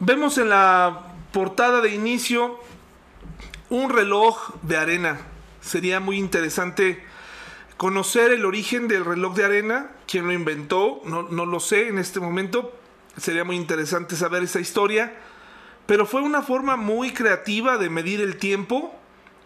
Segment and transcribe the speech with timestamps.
[0.00, 2.60] Vemos en la portada de inicio
[3.68, 5.18] un reloj de arena.
[5.60, 7.02] Sería muy interesante
[7.76, 11.98] conocer el origen del reloj de arena, quién lo inventó, no, no, lo sé en
[11.98, 12.72] este momento.
[13.16, 15.16] Sería muy interesante saber esa historia.
[15.86, 18.94] Pero fue una forma muy creativa de medir el tiempo,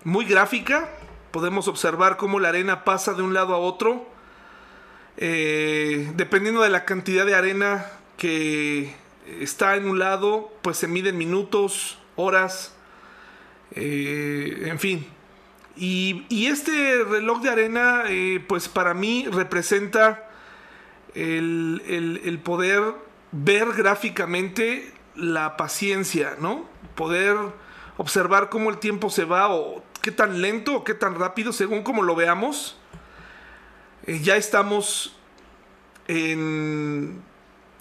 [0.04, 0.90] muy gráfica.
[1.30, 4.06] Podemos observar cómo la arena pasa de un lado a otro.
[5.16, 7.86] Eh, dependiendo de la cantidad de arena
[8.18, 12.74] que está en un lado, pues se miden minutos, horas,
[13.74, 15.06] eh, en fin.
[15.76, 20.28] Y, este reloj de arena, eh, pues para mí representa
[21.14, 22.82] el, poder
[23.32, 26.68] ver gráficamente la paciencia, ¿no?
[26.94, 27.36] Poder
[27.96, 31.82] observar cómo el tiempo se va o qué tan lento o qué tan rápido, según
[31.82, 32.78] como lo veamos.
[34.06, 35.16] Eh, ya estamos
[36.06, 37.22] en,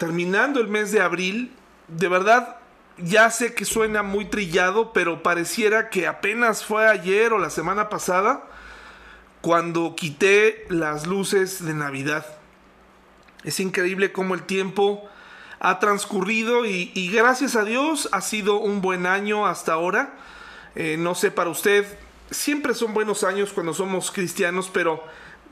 [0.02, 1.52] terminando el mes de abril.
[1.88, 2.56] De verdad,
[2.98, 7.88] ya sé que suena muy trillado, pero pareciera que apenas fue ayer o la semana
[7.88, 8.42] pasada
[9.42, 12.26] cuando quité las luces de Navidad.
[13.44, 15.08] Es increíble cómo el tiempo
[15.60, 20.16] ha transcurrido y, gracias a Dios ha sido un buen año hasta ahora.
[20.74, 21.86] Eh, no sé para usted,
[22.32, 25.04] siempre son buenos años cuando somos cristianos, pero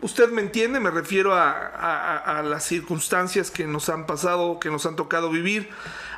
[0.01, 4.95] usted me entiende, me refiero a, las circunstancias que nos han pasado, que nos han
[4.95, 5.69] tocado vivir,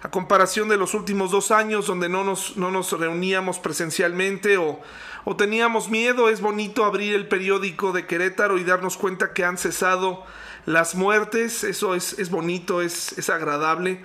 [0.04, 4.80] a comparación de los últimos dos años donde no nos, no nos reuníamos presencialmente o,
[5.26, 9.58] o, teníamos miedo, es bonito abrir el periódico de Querétaro y darnos cuenta que han
[9.58, 10.24] cesado
[10.66, 14.04] las muertes, eso es, es bonito, es, es, agradable,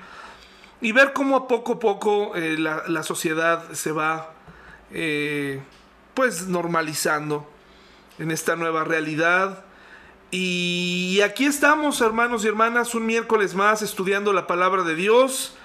[0.81, 4.33] y ver cómo a poco a poco eh, la, sociedad se va
[4.91, 5.61] eh,
[6.15, 7.49] pues normalizando
[8.19, 9.66] en esta nueva realidad
[10.31, 15.57] y aquí estamos, hermanos y hermanas, un miércoles más estudiando la palabra de Dios,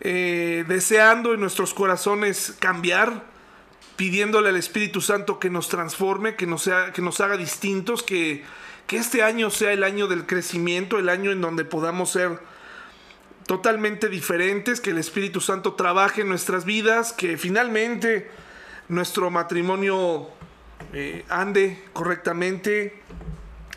[0.00, 3.24] eh, deseando en nuestros corazones cambiar,
[3.96, 8.44] pidiéndole al Espíritu Santo que nos transforme, que nos, sea, que nos haga distintos, que,
[8.86, 12.38] que este año sea el año del crecimiento, el año en donde podamos ser
[13.46, 18.30] totalmente diferentes, que el Espíritu Santo trabaje en nuestras vidas, que finalmente
[18.88, 20.28] nuestro matrimonio
[20.92, 23.00] eh, ande correctamente,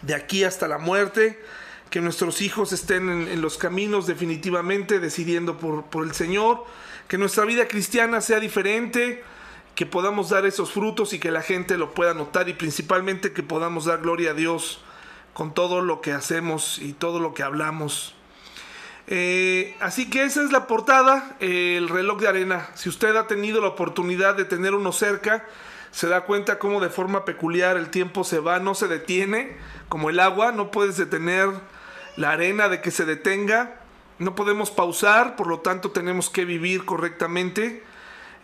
[0.01, 1.41] de aquí hasta la muerte,
[1.89, 6.63] que nuestros hijos estén en, los caminos definitivamente decidiendo por, por, el Señor,
[7.07, 9.23] que nuestra vida cristiana sea diferente,
[9.75, 13.43] que podamos dar esos frutos y que la gente lo pueda notar y principalmente que
[13.43, 14.81] podamos dar gloria a Dios
[15.33, 18.15] con todo lo que hacemos y todo lo que hablamos.
[19.05, 22.69] Eh, así que esa es la portada, el reloj de arena.
[22.73, 25.45] Si usted ha tenido la oportunidad de tener uno cerca,
[25.97, 29.57] se da cuenta cómo de forma peculiar el tiempo se va, no se detiene,
[29.89, 31.49] como el agua, no puedes detener
[32.17, 33.79] la arena de que se detenga,
[34.19, 37.83] no podemos pausar, por lo tanto tenemos que vivir correctamente,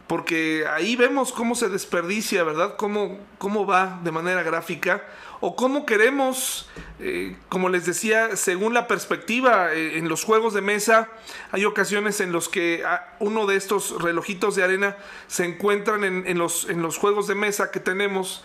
[0.07, 2.75] porque ahí vemos cómo se desperdicia, ¿verdad?
[2.77, 5.03] Cómo, cómo va de manera gráfica,
[5.39, 6.69] o cómo queremos,
[6.99, 11.09] eh, como les decía, según la perspectiva, eh, en los juegos de mesa
[11.51, 12.83] hay ocasiones en los que
[13.19, 14.95] uno de estos relojitos de arena
[15.27, 18.43] se encuentran en, los, en los juegos de mesa que tenemos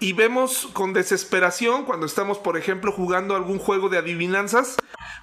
[0.00, 4.76] y vemos con desesperación cuando estamos, por ejemplo, jugando algún juego de adivinanzas,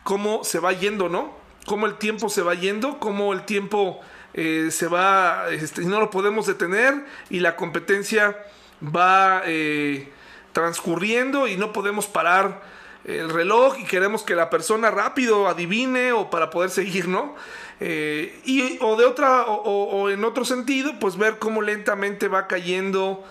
[0.04, 1.34] cómo se va yendo, ¿no?
[1.66, 4.00] Cómo el tiempo se va yendo, cómo el tiempo
[4.34, 8.38] eh, se va, este, no lo podemos detener y la competencia
[8.84, 10.10] va eh,
[10.54, 12.62] transcurriendo y no podemos parar
[13.06, 17.36] el reloj y queremos que la persona rápido adivine o para poder seguir, ¿no?
[17.80, 23.24] Eh, y, o de otra, o, en otro sentido, pues ver cómo lentamente va cayendo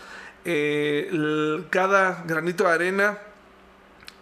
[1.68, 3.18] cada granito de arena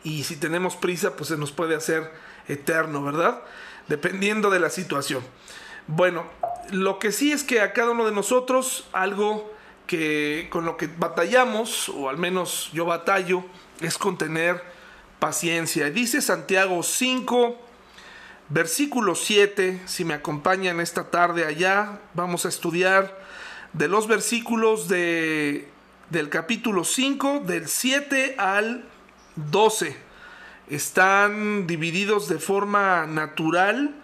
[0.03, 2.10] y si tenemos prisa pues se nos puede hacer
[2.48, 3.43] eterno, ¿verdad?
[3.87, 5.22] Dependiendo de la situación.
[5.87, 6.25] Bueno,
[6.71, 9.53] lo que sí es que a cada uno de nosotros algo
[9.87, 13.44] que con lo que batallamos, o al menos yo batallo,
[13.81, 14.62] es con tener
[15.19, 15.91] paciencia.
[15.91, 17.56] Dice Santiago 5,
[18.49, 23.17] versículo 7, si me acompañan esta tarde allá, vamos a estudiar
[23.73, 25.69] de los versículos de
[26.11, 28.85] del capítulo 5, del 7 al
[29.35, 29.96] 12.
[30.69, 33.94] Están divididos de forma natural.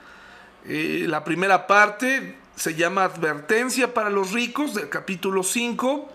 [0.67, 6.09] Eh, la primera parte se llama Advertencia para los ricos, del capítulo 5.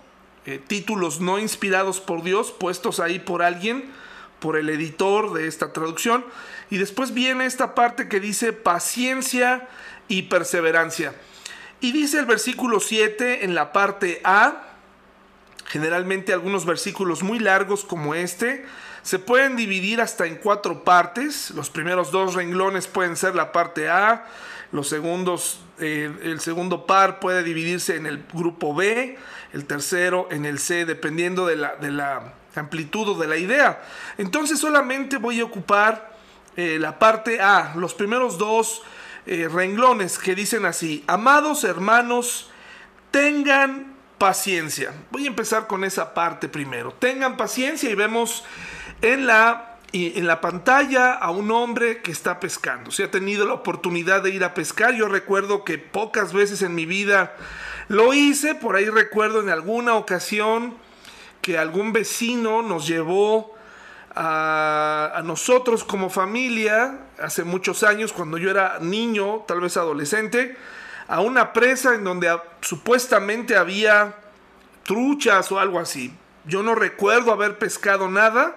[0.46, 3.92] Eh, títulos no inspirados por Dios, puestos ahí por alguien,
[4.40, 6.24] por el editor de esta traducción.
[6.70, 9.68] Y después viene esta parte que dice paciencia
[10.08, 11.14] y perseverancia.
[11.82, 14.64] Y dice el versículo 7 en la parte A,
[15.66, 18.66] Generalmente algunos versículos muy largos como este
[19.08, 21.52] se pueden dividir hasta en cuatro partes.
[21.52, 24.26] Los primeros dos renglones pueden ser la parte A,
[24.74, 29.18] los segundos, eh, el segundo par puede dividirse en el grupo B,
[29.54, 33.82] el tercero en el C, dependiendo de la, de la amplitud o de la idea.
[34.18, 36.18] Entonces solamente voy a ocupar
[36.58, 38.82] eh, la parte A, los primeros dos
[39.26, 42.50] eh, renglones que dicen así, amados hermanos,
[43.12, 44.92] tengan paciencia.
[45.12, 46.92] Voy a empezar con esa parte primero.
[46.92, 48.44] Tengan paciencia y vemos
[49.02, 52.92] en la, en la pantalla a un hombre que está pescando.
[52.92, 56.76] Si ha tenido la oportunidad de ir a pescar, yo recuerdo que pocas veces en
[56.76, 57.36] mi vida
[57.88, 60.76] lo hice, por ahí recuerdo en alguna ocasión
[61.42, 63.56] que algún vecino nos llevó
[64.14, 70.58] a, a, nosotros como familia, hace muchos años, cuando yo era niño, tal vez adolescente,
[71.08, 74.16] a una presa en donde supuestamente había
[74.84, 76.14] truchas o algo así.
[76.46, 78.56] Yo no recuerdo haber pescado nada.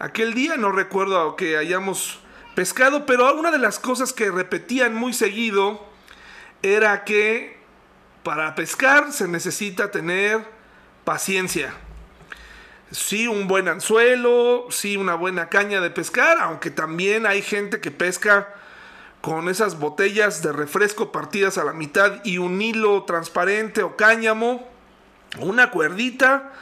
[0.00, 2.20] Aquel día no recuerdo que hayamos
[2.54, 5.86] pescado, pero una de las cosas que repetían muy seguido
[6.62, 7.60] era que
[8.22, 10.42] para pescar se necesita tener
[11.04, 11.74] paciencia.
[12.90, 17.90] Sí, un buen anzuelo, sí, una buena caña de pescar, aunque también hay gente que
[17.90, 18.54] pesca
[19.20, 24.66] con esas botellas de refresco partidas a la mitad y un hilo transparente o cáñamo,
[25.40, 26.52] una cuerdita,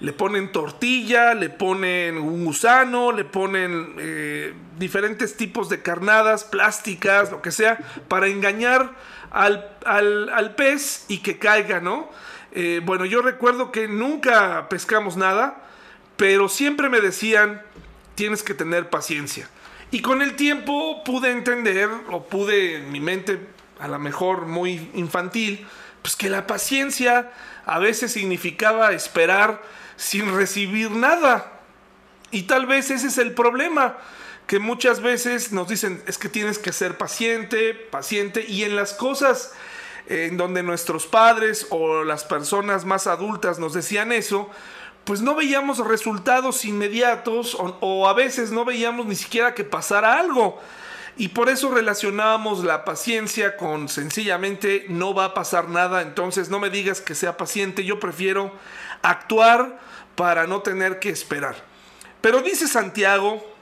[0.00, 7.30] le ponen tortilla, le ponen un gusano, le ponen eh, diferentes tipos de carnadas, plásticas,
[7.30, 7.78] lo que sea,
[8.08, 8.92] para engañar
[9.30, 12.10] al, al, pez y que caiga, ¿no?
[12.52, 15.62] Eh, bueno, yo recuerdo que nunca pescamos nada,
[16.16, 17.62] pero siempre me decían,
[18.14, 19.48] tienes que tener paciencia.
[19.90, 23.40] Y con el tiempo pude entender, o pude en mi mente,
[23.78, 25.66] a lo mejor muy infantil,
[26.02, 27.30] pues que la paciencia
[27.64, 29.62] a veces significaba esperar
[29.96, 31.52] sin recibir nada.
[32.30, 33.96] Y tal vez ese es el problema,
[34.46, 38.94] que muchas veces nos dicen, es que tienes que ser paciente, paciente, y en las
[38.94, 39.52] cosas
[40.08, 44.50] en donde nuestros padres o las personas más adultas nos decían eso,
[45.04, 50.60] pues no veíamos resultados inmediatos o, a veces no veíamos ni siquiera que pasara algo.
[51.16, 56.58] Y por eso relacionábamos la paciencia con sencillamente no va a pasar nada, entonces no
[56.58, 58.52] me digas que sea paciente, yo prefiero
[59.02, 59.78] actuar
[60.16, 61.56] para no tener que esperar.
[62.20, 63.56] Pero dice Santiago,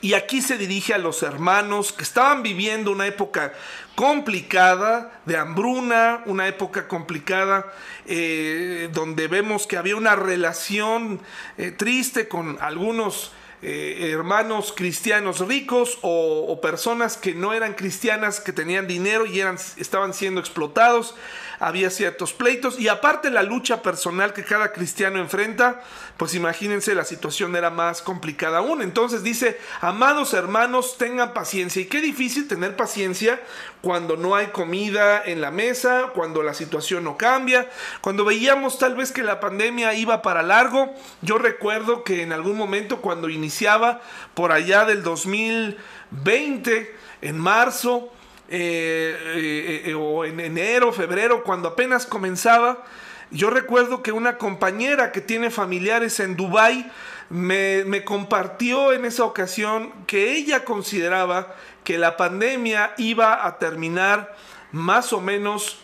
[0.00, 3.52] y aquí se dirige a los hermanos que estaban viviendo una época
[3.94, 7.72] complicada de hambruna, una época complicada
[8.04, 11.20] eh, donde vemos que había una relación
[11.56, 13.32] eh, triste con algunos
[13.62, 19.56] eh, hermanos cristianos ricos o, personas que no eran cristianas, que tenían dinero y eran,
[19.76, 21.14] estaban siendo explotados
[21.58, 25.82] había ciertos pleitos y aparte la lucha personal que cada cristiano enfrenta,
[26.16, 28.82] pues imagínense la situación era más complicada aún.
[28.82, 31.82] Entonces dice, amados hermanos, tengan paciencia.
[31.82, 33.40] Y qué difícil tener paciencia
[33.82, 37.70] cuando no hay comida en la mesa, cuando la situación no cambia,
[38.00, 40.92] cuando veíamos tal vez que la pandemia iba para largo.
[41.22, 44.00] Yo recuerdo que en algún momento cuando iniciaba
[44.34, 48.12] por allá del 2020, en marzo,
[48.48, 52.82] eh, eh, eh, o en enero, febrero, cuando apenas comenzaba,
[53.30, 56.90] yo recuerdo que una compañera que tiene familiares en Dubái
[57.30, 61.54] me, me compartió en esa ocasión que ella consideraba
[61.84, 64.34] que la pandemia iba a terminar
[64.72, 65.78] más o menos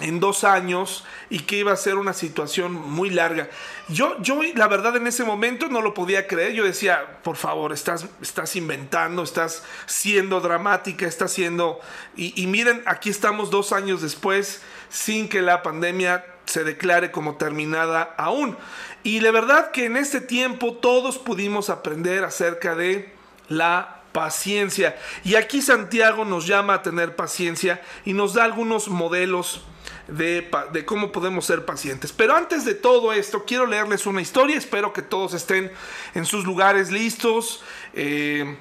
[0.00, 3.48] en dos años y que iba a ser una situación muy larga.
[3.88, 6.52] Yo, yo la verdad en ese momento no lo podía creer.
[6.52, 11.80] Yo decía, por favor, estás, estás inventando, estás siendo dramática, estás siendo...
[12.16, 17.36] Y, y miren, aquí estamos dos años después sin que la pandemia se declare como
[17.36, 18.56] terminada aún.
[19.02, 23.14] Y la verdad que en este tiempo todos pudimos aprender acerca de
[23.48, 24.96] la paciencia.
[25.24, 29.64] Y aquí Santiago nos llama a tener paciencia y nos da algunos modelos
[30.08, 32.12] de, cómo podemos ser pacientes.
[32.12, 34.56] Pero antes de todo esto, quiero leerles una historia.
[34.56, 35.70] Espero que todos estén
[36.14, 37.62] en sus lugares listos
[37.94, 38.56] eh,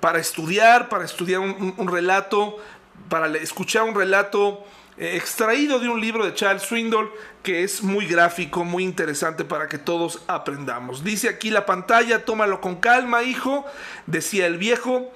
[0.00, 2.58] para estudiar, para estudiar un, relato,
[3.08, 4.64] para escuchar un relato
[4.98, 7.10] eh, extraído de un libro de Charles Swindoll
[7.42, 11.02] que es muy gráfico, muy interesante para que todos aprendamos.
[11.02, 13.64] Dice aquí la pantalla, tómalo con calma, hijo,
[14.06, 15.10] decía el viejo,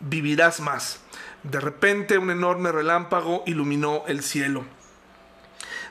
[0.00, 1.00] vivirás más.
[1.44, 4.64] De repente un enorme relámpago iluminó el cielo.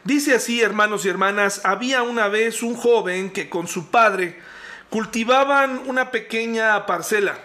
[0.03, 4.39] Dice así, hermanos y hermanas, había una vez un joven que con su padre
[4.89, 7.37] cultivaban una pequeña parcela.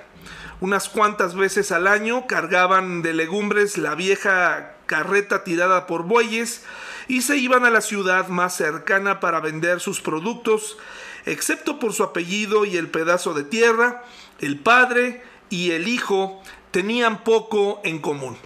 [0.60, 6.64] Unas cuantas veces al año cargaban de legumbres la vieja carreta tirada por bueyes
[7.08, 10.78] y se iban a la ciudad más cercana para vender sus productos
[11.26, 14.02] excepto por su apellido y el pedazo de tierra,
[14.38, 18.38] el padre y el hijo tenían poco en común.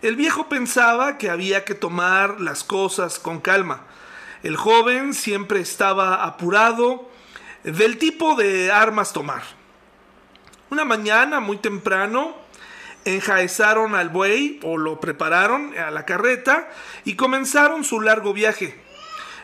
[0.00, 3.82] El viejo pensaba que había que tomar las cosas con calma.
[4.44, 7.10] El joven siempre estaba apurado
[7.64, 9.42] del tipo de armas tomar.
[10.70, 12.36] Una mañana muy temprano
[13.04, 16.70] enjaezaron al buey o lo prepararon a la carreta
[17.04, 18.80] y comenzaron su largo viaje.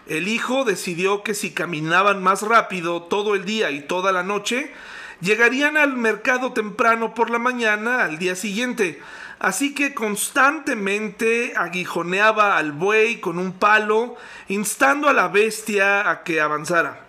[0.07, 4.73] El hijo decidió que si caminaban más rápido todo el día y toda la noche,
[5.21, 9.01] llegarían al mercado temprano por la mañana al día siguiente.
[9.45, 14.17] Así que constantemente aguijoneaba al buey con un palo,
[14.49, 17.05] instando a la bestia a que avanzara.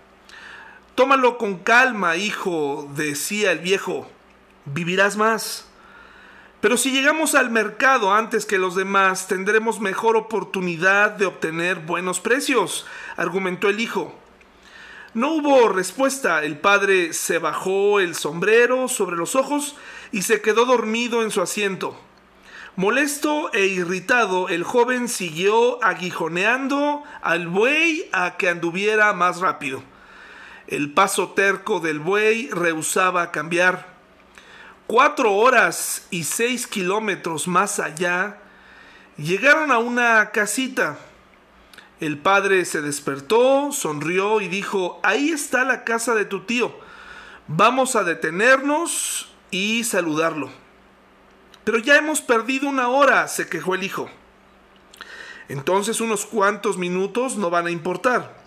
[0.95, 4.09] Tómalo con calma, hijo, decía el viejo,
[4.65, 5.69] vivirás más.
[6.59, 12.19] Pero si llegamos al mercado antes que los demás, tendremos mejor oportunidad de obtener buenos
[12.19, 14.13] precios, argumentó el hijo.
[15.13, 16.43] No hubo respuesta.
[16.43, 19.77] El padre se bajó el sombrero sobre los ojos
[20.11, 21.97] y se quedó dormido en su asiento.
[22.77, 29.81] Molesto e irritado, el joven siguió aguijoneando al buey a que anduviera más rápido.
[30.67, 33.95] El paso terco del buey rehusaba cambiar.
[34.87, 38.39] Cuatro horas y seis kilómetros más allá,
[39.15, 40.97] llegaron a una casita.
[42.01, 46.77] El padre se despertó, sonrió y dijo, ahí está la casa de tu tío.
[47.47, 50.64] Vamos a detenernos y saludarlo.
[51.65, 54.09] Pero ya hemos perdido una hora, se quejó el hijo.
[55.49, 58.45] Entonces unos cuantos minutos no van a importar.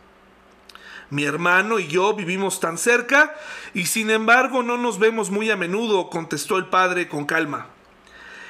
[1.11, 3.35] Mi hermano y yo vivimos tan cerca
[3.75, 7.67] y sin embargo no nos vemos muy a menudo, contestó el padre con calma.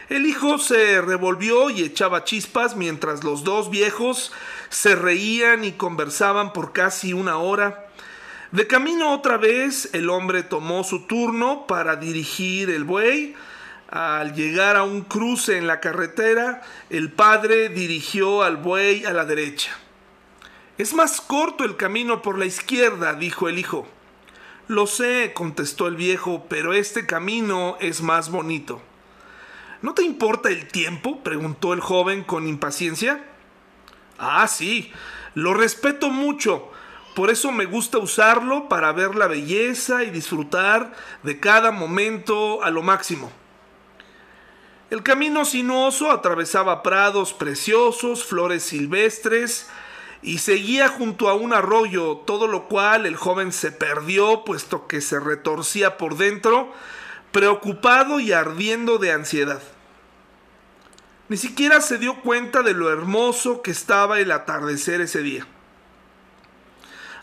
[0.09, 4.33] El hijo se revolvió y echaba chispas mientras los dos viejos
[4.71, 7.89] se reían y conversaban por casi una hora.
[8.51, 13.37] De camino otra vez, el hombre tomó su turno para dirigir el buey.
[13.89, 19.25] Al llegar a un cruce en la carretera, el padre dirigió al buey a la
[19.25, 19.71] derecha.
[20.77, 23.89] Es más corto el camino por la izquierda, dijo el hijo.
[24.67, 28.83] Lo sé, contestó el viejo, pero este camino es más bonito.
[29.81, 31.23] ¿No te importa el tiempo?
[31.23, 33.25] preguntó el joven con impaciencia.
[34.19, 34.93] Ah, sí,
[35.33, 36.71] lo respeto mucho.
[37.15, 40.93] Por eso me gusta usarlo para ver la belleza y disfrutar
[41.23, 43.33] de cada momento a lo máximo.
[44.91, 49.69] El camino sinuoso atravesaba prados preciosos, flores silvestres,
[50.23, 55.01] y seguía junto a un arroyo, todo lo cual el joven se perdió, puesto que
[55.01, 56.73] se retorcía por dentro,
[57.33, 59.63] preocupado y ardiendo de ansiedad.
[61.29, 65.47] Ni siquiera se dio cuenta de lo hermoso que estaba el atardecer ese día.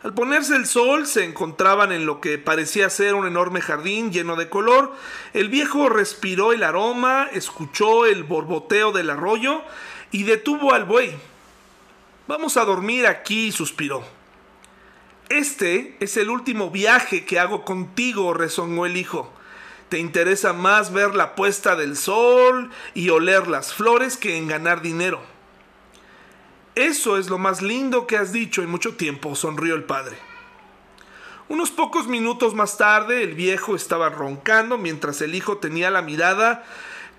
[0.06, 4.36] Al ponerse el sol se encontraban en lo que parecía ser un enorme jardín lleno
[4.36, 4.94] de color.
[5.34, 9.64] El viejo respiró el aroma, escuchó el borboteo del arroyo
[10.12, 11.16] y detuvo al buey.
[12.28, 14.04] Vamos a dormir aquí, suspiró.
[15.30, 19.34] Este es el último viaje que hago contigo, rezongó el hijo.
[19.90, 24.84] Te interesa más ver la puesta del sol y oler las flores que en ganar
[24.84, 25.35] dinero.
[26.76, 30.18] Eso es lo más lindo que has dicho en mucho tiempo, sonrió el padre.
[31.48, 36.64] Unos pocos minutos más tarde el viejo estaba roncando mientras el hijo tenía la mirada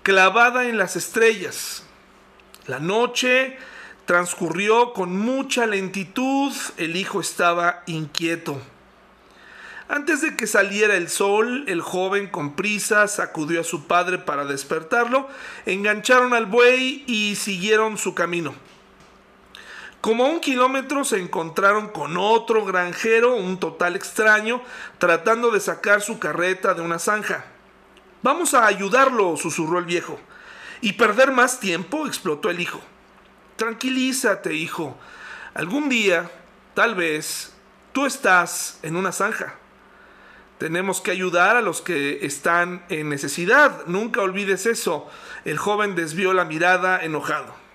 [0.03, 1.83] clavada en las estrellas.
[2.67, 3.57] La noche
[4.07, 8.57] Transcurrió con mucha lentitud, el hijo estaba inquieto.
[9.89, 14.45] Antes de que saliera el sol, el joven con prisa sacudió a su padre para
[14.45, 15.27] despertarlo,
[15.65, 18.55] engancharon al buey y siguieron su camino.
[20.07, 24.61] Como un kilómetro se encontraron con otro granjero, un total extraño,
[24.99, 27.43] tratando de sacar su carreta de una zanja.
[28.23, 30.17] Vamos a ayudarlo, susurró el viejo.
[30.79, 32.07] ¿Y perder más tiempo?
[32.07, 32.79] explotó el hijo.
[33.57, 34.97] Tranquilízate, hijo.
[35.53, 36.31] Algún día,
[36.73, 37.53] tal vez,
[37.91, 39.55] tú estás en una zanja.
[40.57, 43.85] Tenemos que ayudar a los que están en necesidad.
[43.87, 45.09] Nunca olvides eso.
[45.43, 47.66] El joven desvió la mirada enojado.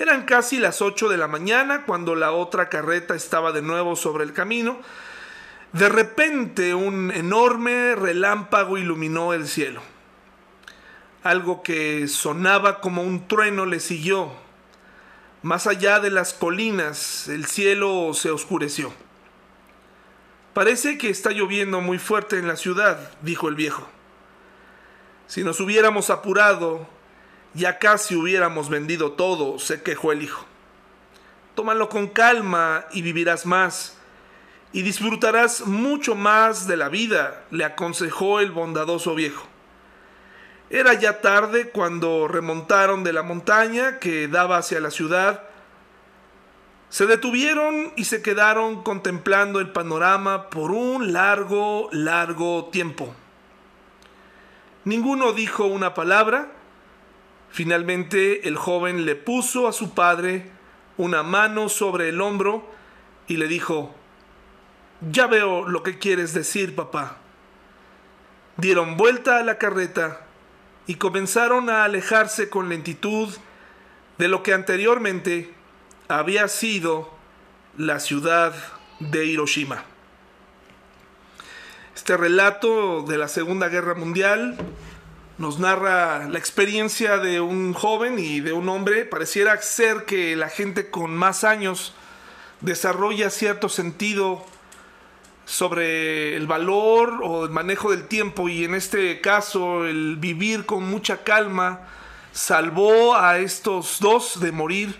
[0.00, 4.24] Eran casi las ocho de la mañana cuando la otra carreta estaba de nuevo sobre
[4.24, 4.80] el camino.
[5.74, 9.82] De repente un enorme relámpago iluminó el cielo.
[11.22, 14.32] Algo que sonaba como un trueno le siguió.
[15.42, 18.94] Más allá de las colinas, el cielo se oscureció.
[20.54, 23.86] Parece que está lloviendo muy fuerte en la ciudad, dijo el viejo.
[25.26, 26.88] Si nos hubiéramos apurado,
[27.54, 30.44] ya casi hubiéramos vendido todo, se quejó el hijo.
[31.54, 33.96] Tómalo con calma y vivirás más.
[34.72, 39.44] y disfrutarás mucho más de la vida, le aconsejó el bondadoso viejo.
[40.70, 45.42] Era ya tarde cuando remontaron de la montaña que daba hacia la ciudad.
[46.88, 53.12] Se detuvieron y se quedaron contemplando el panorama por un largo, largo tiempo.
[54.84, 56.52] Ninguno dijo una palabra.
[57.50, 60.50] Finalmente el joven le puso a su padre
[60.96, 62.70] una mano sobre el hombro
[63.26, 63.94] y le dijo,
[65.10, 67.16] ya veo lo que quieres decir, papá.
[68.56, 70.26] Dieron vuelta a la carreta
[70.86, 73.28] y comenzaron a alejarse con lentitud
[74.18, 75.54] de lo que anteriormente
[76.08, 77.10] había sido
[77.78, 78.52] la ciudad
[78.98, 79.84] de Hiroshima.
[81.94, 84.56] Este relato de la Segunda Guerra Mundial
[85.40, 89.06] nos narra la experiencia de un joven y de un hombre.
[89.06, 91.94] Pareciera ser que la gente con más años
[92.60, 94.44] desarrolla cierto sentido
[95.46, 100.84] sobre el valor o el manejo del tiempo y en este caso el vivir con
[100.84, 101.88] mucha calma
[102.32, 104.94] salvó a estos dos de morir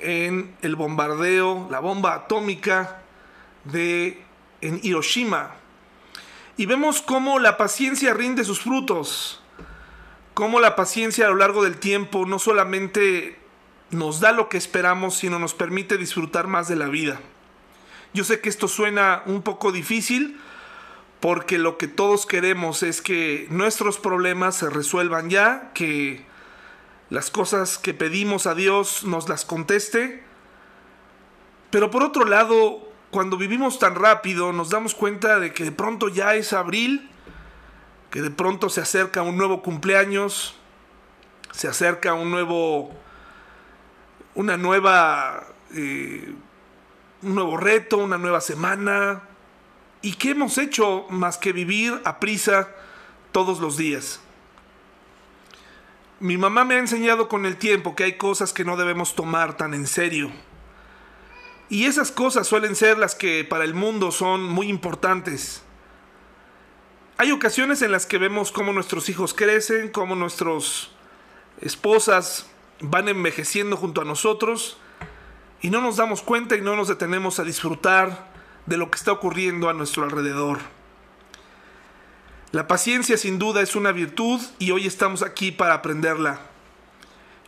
[0.00, 3.02] en el bombardeo, la bomba atómica
[3.62, 4.20] de
[4.62, 5.52] en Hiroshima.
[6.56, 9.39] Y vemos cómo la paciencia rinde sus frutos,
[10.34, 13.38] cómo la paciencia a lo largo del tiempo no solamente
[13.90, 17.20] nos da lo que esperamos, sino nos permite disfrutar más de la vida.
[18.12, 20.40] Yo sé que esto suena un poco difícil
[21.20, 26.24] porque lo que todos queremos es que nuestros problemas se resuelvan ya, que
[27.10, 30.24] las cosas que pedimos a Dios nos las conteste.
[31.70, 36.08] Pero por otro lado, cuando vivimos tan rápido, nos damos cuenta de que de pronto
[36.08, 37.10] ya es abril,
[38.10, 40.56] que de pronto se acerca un nuevo cumpleaños,
[41.52, 42.90] se acerca un nuevo,
[44.34, 46.34] una nueva eh,
[47.22, 49.22] un nuevo reto, una nueva semana.
[50.02, 52.68] ¿Y qué hemos hecho más que vivir a prisa
[53.32, 54.20] todos los días?
[56.18, 59.56] Mi mamá me ha enseñado con el tiempo que hay cosas que no debemos tomar
[59.56, 60.30] tan en serio.
[61.68, 65.62] Y esas cosas suelen ser las que para el mundo son muy importantes.
[67.20, 70.88] Hay ocasiones en las que vemos cómo nuestros hijos crecen, cómo nuestras
[71.60, 72.46] esposas
[72.80, 74.78] van envejeciendo junto a nosotros
[75.60, 78.32] y no nos damos cuenta y no nos detenemos a disfrutar
[78.64, 80.60] de lo que está ocurriendo a nuestro alrededor.
[82.52, 86.40] La paciencia sin duda es una virtud y hoy estamos aquí para aprenderla.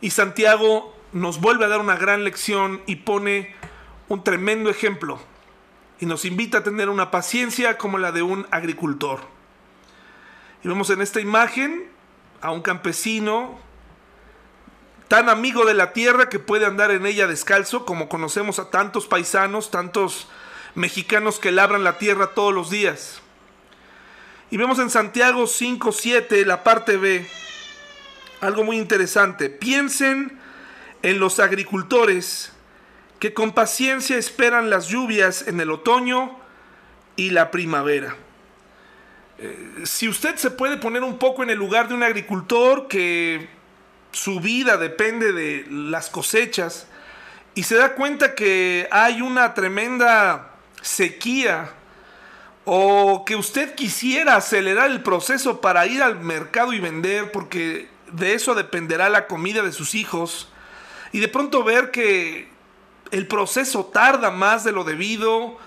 [0.01, 3.55] Y Santiago nos vuelve a dar una gran lección y pone
[4.07, 5.19] un tremendo ejemplo
[5.99, 9.32] y nos invita a tener una paciencia como la de un agricultor.
[10.63, 11.89] Y vemos en esta imagen
[12.41, 13.59] a un campesino
[15.07, 19.05] tan amigo de la tierra que puede andar en ella descalzo, como conocemos a tantos
[19.05, 20.27] paisanos, tantos
[20.75, 23.21] mexicanos que labran la tierra todos los días.
[24.49, 27.27] Y vemos en Santiago 5.7, la parte B,
[28.41, 29.49] algo muy interesante.
[29.49, 30.39] Piensen
[31.01, 32.53] en los agricultores
[33.19, 36.37] que con paciencia esperan las lluvias en el otoño
[37.15, 38.15] y la primavera.
[39.83, 43.47] Si usted se puede poner un poco en el lugar de un agricultor que
[44.11, 46.87] su vida depende de las cosechas
[47.55, 50.51] y se da cuenta que hay una tremenda
[50.81, 51.71] sequía
[52.65, 58.33] o que usted quisiera acelerar el proceso para ir al mercado y vender porque de
[58.33, 60.49] eso dependerá la comida de sus hijos
[61.11, 62.47] y de pronto ver que
[63.11, 65.57] el proceso tarda más de lo debido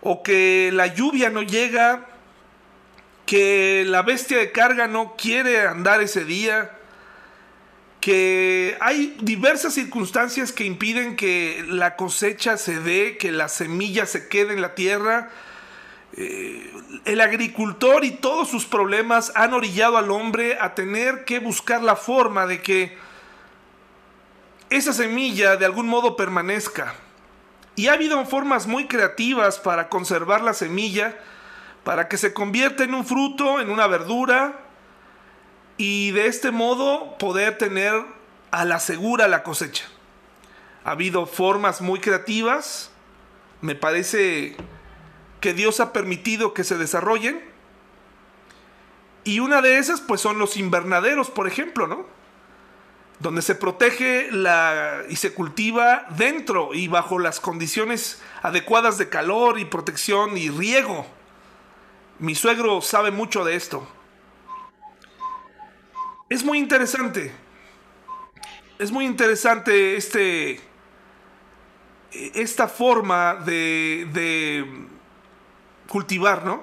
[0.00, 2.06] o que la lluvia no llega,
[3.26, 6.70] que la bestia de carga no quiere andar ese día,
[8.00, 14.28] que hay diversas circunstancias que impiden que la cosecha se dé, que la semilla se
[14.28, 15.30] quede en la tierra.
[16.16, 16.72] Eh,
[17.04, 21.96] el agricultor y todos sus problemas han orillado al hombre a tener que buscar la
[21.96, 22.96] forma de que
[24.70, 26.94] esa semilla de algún modo permanezca.
[27.74, 31.18] Y ha habido formas muy creativas para conservar la semilla,
[31.86, 34.58] para que se convierta en un fruto, en una verdura,
[35.76, 37.94] y de este modo poder tener
[38.50, 39.84] a la segura la cosecha.
[40.82, 42.90] Ha habido formas muy creativas,
[43.60, 44.56] me parece
[45.40, 47.40] que Dios ha permitido que se desarrollen.
[49.22, 52.04] Y una de esas pues son los invernaderos, por ejemplo, ¿no?
[53.20, 59.60] Donde se protege la, y se cultiva dentro y bajo las condiciones adecuadas de calor
[59.60, 61.06] y protección y riego.
[62.18, 63.86] Mi suegro sabe mucho de esto.
[66.28, 67.32] Es muy interesante.
[68.78, 70.60] Es muy interesante este.
[72.10, 74.86] Esta forma de, de
[75.88, 76.62] cultivar, ¿no?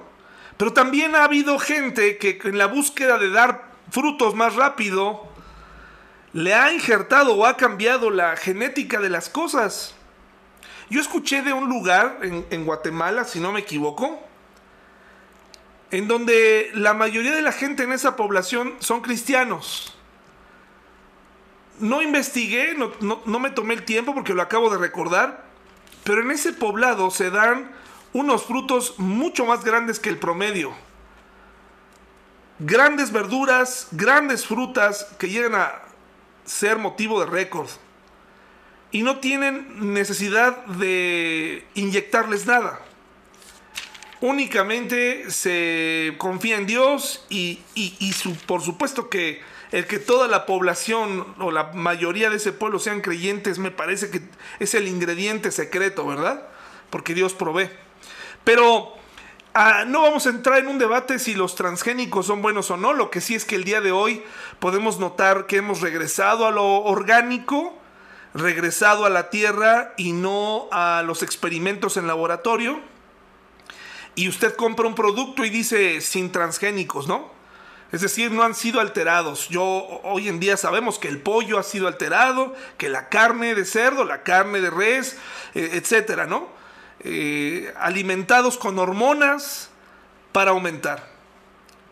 [0.57, 5.27] Pero también ha habido gente que en la búsqueda de dar frutos más rápido,
[6.33, 9.93] le ha injertado o ha cambiado la genética de las cosas.
[10.89, 14.19] Yo escuché de un lugar en, en, Guatemala, si no me equivoco,
[15.93, 19.93] en donde la mayoría de la gente en esa población son cristianos.
[21.79, 25.45] No investigué, no, me tomé el tiempo porque lo acabo de recordar,
[26.03, 27.71] pero en ese poblado se dan
[28.11, 30.73] unos frutos mucho más grandes que el promedio.
[32.57, 35.73] Grandes verduras, grandes frutas que llegan a
[36.43, 37.69] ser motivo de récord.
[38.89, 42.79] Y no tienen necesidad de inyectarles nada.
[44.25, 47.59] Únicamente se confía en Dios y,
[48.45, 49.41] por supuesto que
[49.73, 54.09] el que toda la población o la mayoría de ese pueblo sean creyentes me parece
[54.11, 54.21] que
[54.59, 56.47] es el ingrediente secreto, ¿verdad?
[56.89, 57.69] Porque Dios provee.
[58.45, 58.93] Pero
[59.53, 62.93] ah, no vamos a entrar en un debate si los transgénicos son buenos o no.
[62.93, 64.23] Lo que sí es que el día de hoy
[64.59, 67.77] podemos notar que hemos regresado a lo orgánico,
[68.33, 72.92] regresado a la tierra y no a los experimentos en laboratorio.
[74.15, 77.31] Y usted compra un producto y dice sin transgénicos, ¿no?
[77.93, 79.49] Es decir, no han sido alterados.
[79.49, 79.63] Yo
[80.03, 84.03] hoy en día sabemos que el pollo ha sido alterado, que la carne de cerdo,
[84.03, 85.15] la carne de res,
[85.53, 86.47] eh, etcétera, ¿no?
[87.01, 89.69] Eh, alimentados con hormonas
[90.31, 91.07] para aumentar,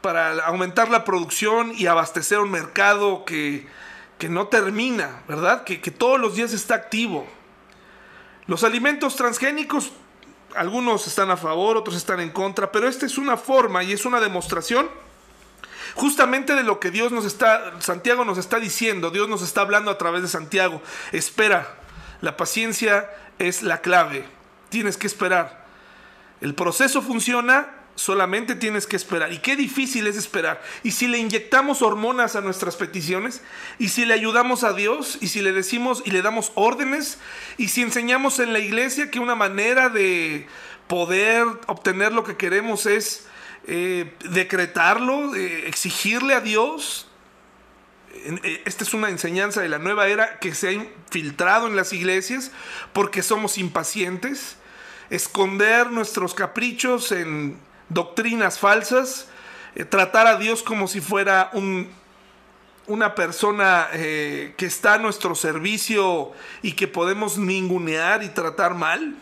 [0.01, 3.67] para aumentar la producción y abastecer un mercado que,
[4.27, 5.63] no termina, ¿verdad?
[5.65, 7.27] Que, que todos los días está activo.
[8.47, 9.91] Los alimentos transgénicos,
[10.55, 14.05] algunos están a favor, otros están en contra, pero esta es una forma y es
[14.05, 14.89] una demostración
[15.95, 19.91] justamente de lo que Dios nos está, Santiago nos está diciendo, Dios nos está hablando
[19.91, 20.81] a través de Santiago.
[21.11, 21.75] Espera,
[22.21, 23.09] la paciencia
[23.39, 24.25] es la clave
[24.71, 25.65] tienes que esperar.
[26.39, 29.31] El proceso funciona, solamente tienes que esperar.
[29.31, 30.61] Y qué difícil es esperar.
[30.83, 33.41] Y si le inyectamos hormonas a nuestras peticiones,
[33.79, 37.19] y si le ayudamos a Dios, y si le decimos y le damos órdenes,
[37.57, 40.47] y si enseñamos en la iglesia que una manera de
[40.87, 43.27] poder obtener lo que queremos es
[43.67, 47.07] eh, decretarlo, eh, exigirle a Dios,
[48.13, 51.93] eh, esta es una enseñanza de la nueva era que se ha infiltrado en las
[51.93, 52.51] iglesias
[52.93, 54.57] porque somos impacientes
[55.11, 57.57] esconder nuestros caprichos en
[57.93, 59.27] doctrinas falsas,
[59.75, 61.89] eh, tratar a Dios como si fuera un,
[62.87, 69.15] una persona eh, que está a nuestro servicio y que podemos ningunear y tratar mal.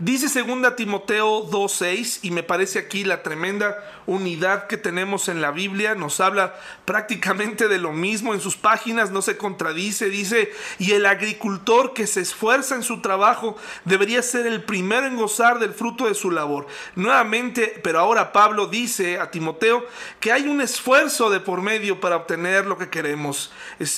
[0.00, 5.50] Dice 2 Timoteo 2.6 y me parece aquí la tremenda unidad que tenemos en la
[5.50, 5.94] Biblia.
[5.94, 10.08] Nos habla prácticamente de lo mismo en sus páginas, no se contradice.
[10.08, 15.18] Dice, y el agricultor que se esfuerza en su trabajo debería ser el primero en
[15.18, 16.66] gozar del fruto de su labor.
[16.94, 19.84] Nuevamente, pero ahora Pablo dice a Timoteo
[20.18, 23.52] que hay un esfuerzo de por medio para obtener lo que queremos.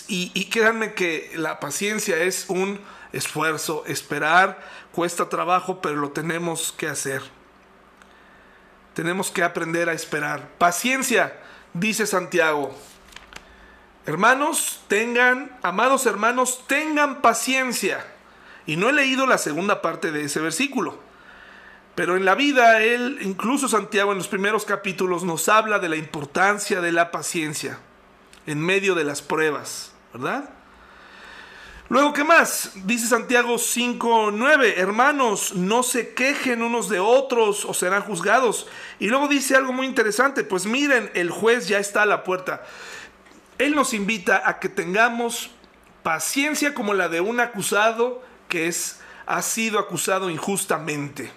[0.09, 2.81] y, y créanme que la paciencia es un
[3.13, 4.59] esfuerzo, esperar
[4.93, 7.23] Cuesta trabajo, pero lo tenemos que hacer.
[8.95, 10.49] Tenemos que aprender a esperar.
[10.59, 11.33] Paciencia,
[11.73, 12.75] dice Santiago.
[14.05, 18.05] Hermanos, tengan, amados hermanos, tengan paciencia.
[18.67, 20.99] Y no he leído la segunda parte de ese versículo.
[21.95, 25.97] Pero en la vida, él, incluso Santiago en los primeros capítulos, nos habla de la
[25.97, 27.79] importancia de la paciencia
[28.47, 30.51] en medio de las pruebas, ¿verdad?
[31.93, 32.71] Luego, ¿qué más?
[32.87, 38.67] Dice Santiago 5.9, hermanos, no se quejen unos de otros o serán juzgados.
[38.99, 42.63] Y luego dice algo muy interesante, pues miren, el juez ya está a la puerta.
[43.59, 45.51] Él nos invita a que tengamos
[46.03, 51.31] paciencia como la de un acusado que es, ha sido acusado injustamente.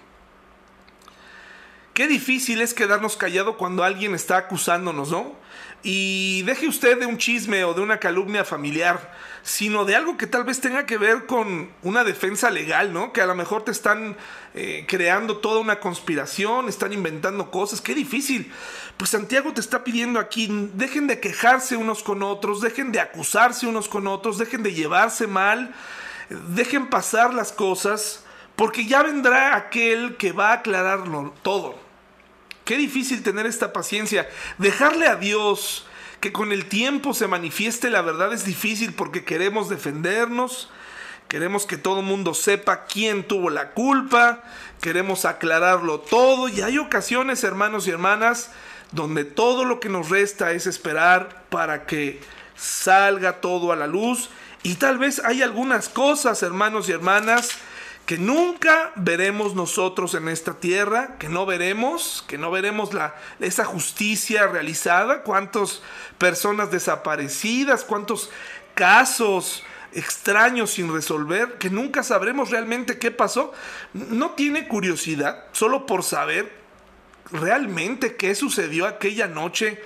[1.94, 5.36] Qué difícil es quedarnos callado cuando alguien está acusándonos, ¿no?
[5.84, 9.14] Y deje usted de un chisme o de una calumnia familiar,
[9.46, 13.14] sino de algo que tal vez tenga que ver con una defensa legal, ¿no?
[13.14, 14.18] Que a lo mejor te están
[14.56, 18.52] eh, creando toda una conspiración, están inventando cosas, qué difícil.
[18.98, 23.68] Pues Santiago te está pidiendo aquí, dejen de quejarse unos con otros, dejen de acusarse
[23.68, 25.76] unos con otros, dejen de llevarse mal,
[26.56, 31.78] dejen pasar las cosas, porque ya vendrá aquel que va a aclararlo todo.
[32.64, 34.28] Qué difícil tener esta paciencia.
[34.58, 35.86] Dejarle a Dios
[36.20, 40.70] que con el tiempo se manifieste la verdad es difícil porque queremos defendernos,
[41.28, 44.44] queremos que todo el mundo sepa quién tuvo la culpa,
[44.82, 48.52] queremos aclararlo todo y hay ocasiones, hermanos y hermanas,
[48.92, 52.22] donde todo lo que nos resta es esperar para que
[52.56, 54.30] salga todo a la luz
[54.66, 57.52] y tal vez hay algunas cosas, hermanos y hermanas,
[58.06, 63.66] que nunca veremos nosotros en esta tierra, que no veremos, que no veremos la, esa
[63.66, 65.82] justicia realizada, cuántas
[66.20, 68.30] personas desaparecidas, cuántos
[68.76, 69.64] casos
[69.94, 73.54] extraños sin resolver, que nunca sabremos realmente qué pasó.
[73.94, 76.52] No tiene curiosidad, solo por saber
[77.32, 79.82] realmente qué sucedió aquella noche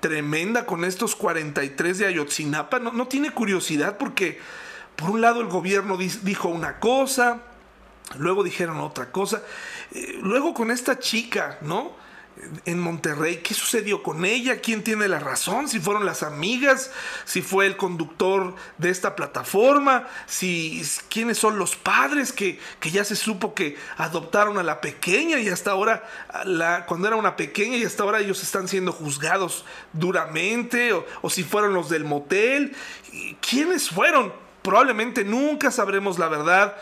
[0.00, 2.78] tremenda con estos 43 de Ayotzinapa.
[2.78, 4.38] No, no tiene curiosidad porque
[4.96, 7.42] por un lado el gobierno dijo una cosa,
[8.18, 9.42] luego dijeron otra cosa,
[9.92, 12.04] eh, luego con esta chica, ¿no?
[12.64, 14.60] En Monterrey, ¿qué sucedió con ella?
[14.60, 15.68] ¿Quién tiene la razón?
[15.68, 16.90] Si fueron las amigas,
[17.24, 23.14] si fue el conductor de esta plataforma, si quiénes son los padres que, ya se
[23.14, 26.08] supo que adoptaron a la pequeña y hasta ahora,
[26.44, 31.30] la, cuando era una pequeña y hasta ahora ellos están siendo juzgados duramente, o, o
[31.30, 32.74] si fueron los del motel,
[33.40, 34.43] ¿quiénes fueron?
[34.64, 36.74] Probablemente nunca sabremos la verdad,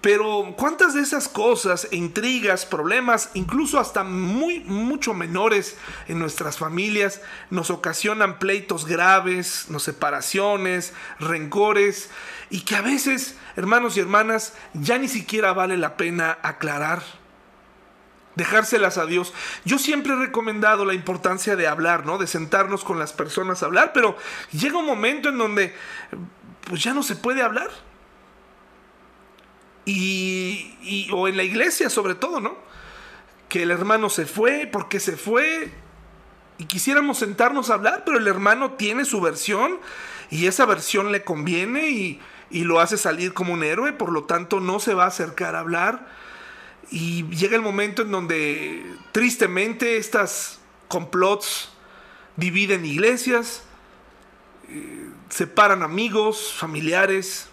[0.00, 5.76] pero ¿cuántas de esas cosas, intrigas, problemas, incluso hasta muy, mucho menores
[6.08, 12.10] en nuestras familias, nos ocasionan pleitos graves, nos separaciones, rencores,
[12.50, 17.04] y que a veces, hermanos y hermanas, ya ni siquiera vale la pena aclarar?
[18.34, 19.32] dejárselas a Dios.
[19.66, 22.16] Yo siempre he recomendado la importancia de hablar, ¿no?
[22.16, 24.16] De sentarnos con las personas a hablar, pero
[24.52, 25.74] llega un momento en donde
[26.72, 27.68] pues ya no se puede hablar.
[29.84, 32.56] Y, o en la iglesia sobre todo, ¿no?
[33.50, 35.70] Que el hermano se fue, porque se fue,
[36.56, 39.80] y quisiéramos sentarnos a hablar, pero el hermano tiene su versión
[40.30, 44.24] y esa versión le conviene y, y lo hace salir como un héroe, por lo
[44.24, 46.08] tanto no se va a acercar a hablar.
[46.90, 48.82] Y llega el momento en donde
[49.12, 50.58] tristemente estas
[50.88, 51.68] complots
[52.36, 53.62] dividen iglesias,
[54.70, 57.48] eh, separan amigos, familiares,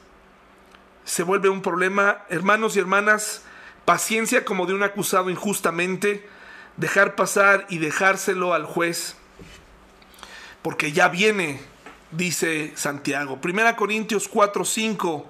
[1.05, 2.25] se vuelve un problema.
[2.27, 3.43] Hermanos y hermanas,
[3.85, 6.27] paciencia como de un acusado injustamente,
[6.75, 9.15] dejar pasar y dejárselo al juez,
[10.61, 11.61] porque ya viene,
[12.11, 13.39] dice Santiago.
[13.39, 15.25] Primera Corintios 4:5.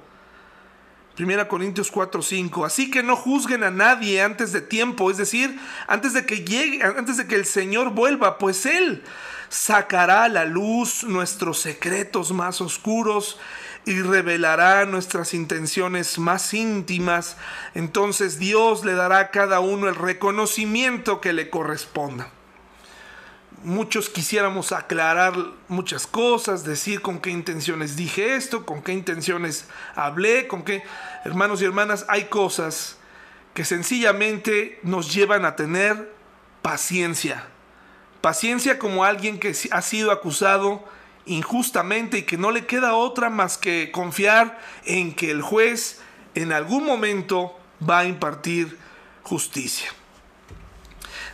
[1.15, 2.65] Primera Corintios 4:5.
[2.65, 6.81] Así que no juzguen a nadie antes de tiempo, es decir, antes de que llegue,
[6.81, 9.03] antes de que el Señor vuelva, pues él
[9.49, 13.39] sacará a la luz nuestros secretos más oscuros
[13.85, 17.37] y revelará nuestras intenciones más íntimas.
[17.73, 22.29] Entonces Dios le dará a cada uno el reconocimiento que le corresponda.
[23.63, 25.33] Muchos quisiéramos aclarar
[25.67, 30.83] muchas cosas, decir con qué intenciones dije esto, con qué intenciones hablé, con qué...
[31.25, 32.97] Hermanos y hermanas, hay cosas
[33.53, 36.13] que sencillamente nos llevan a tener
[36.61, 37.47] paciencia
[38.21, 40.83] Paciencia como alguien que ha sido acusado
[41.25, 45.99] injustamente y que no le queda otra más que confiar en que el juez
[46.35, 48.77] en algún momento va a impartir
[49.23, 49.89] justicia.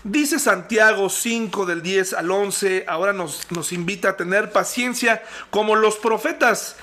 [0.03, 5.75] Dice Santiago 5 del 10 al 11, ahora nos, nos invita a tener paciencia como
[5.75, 6.75] los profetas.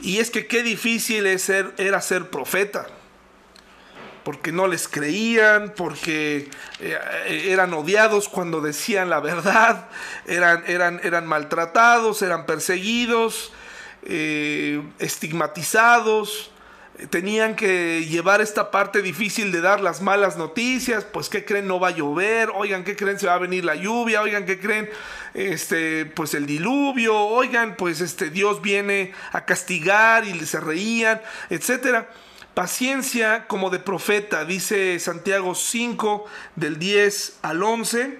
[0.00, 2.86] Y es que qué difícil es ser, era ser profeta
[4.24, 9.88] porque no les creían, porque eh, eran odiados cuando decían la verdad,
[10.26, 13.52] eran, eran, eran maltratados, eran perseguidos,
[14.02, 16.50] eh, estigmatizados,
[17.08, 21.80] tenían que llevar esta parte difícil de dar las malas noticias, pues qué creen no
[21.80, 24.90] va a llover, oigan qué creen se va a venir la lluvia, oigan qué creen
[25.32, 32.10] este pues el diluvio, oigan pues este Dios viene a castigar y se reían, etcétera.
[32.54, 36.24] Paciencia como de profeta, dice Santiago 5
[36.56, 38.18] del 10 al 11.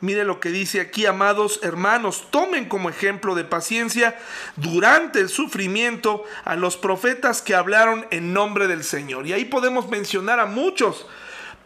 [0.00, 4.16] Mire lo que dice aquí, amados hermanos, tomen como ejemplo de paciencia
[4.56, 9.26] durante el sufrimiento a los profetas que hablaron en nombre del Señor.
[9.26, 11.06] Y ahí podemos mencionar a muchos.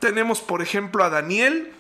[0.01, 1.73] Tenemos, por ejemplo, a Daniel,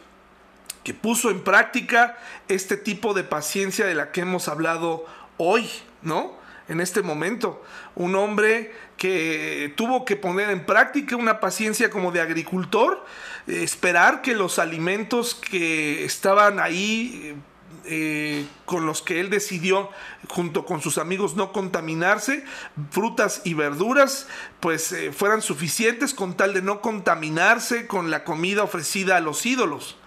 [0.84, 5.06] que puso en práctica este tipo de paciencia de la que hemos hablado
[5.38, 5.68] hoy,
[6.02, 6.41] ¿no?
[6.72, 7.62] En este momento.
[7.94, 13.04] Un hombre que tuvo que poner en práctica una paciencia como de agricultor,
[13.46, 17.36] eh, esperar que los alimentos que estaban ahí
[17.84, 19.90] eh, con los que él decidió
[20.30, 22.42] junto con sus amigos no contaminarse,
[22.90, 24.26] frutas y verduras,
[24.60, 29.44] pues eh, fueran suficientes con tal de no contaminarse con la comida ofrecida a los
[29.44, 29.98] ídolos.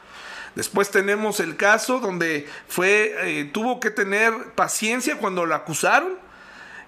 [0.56, 6.25] Después tenemos el caso donde fue, tuvo que tener paciencia cuando lo acusaron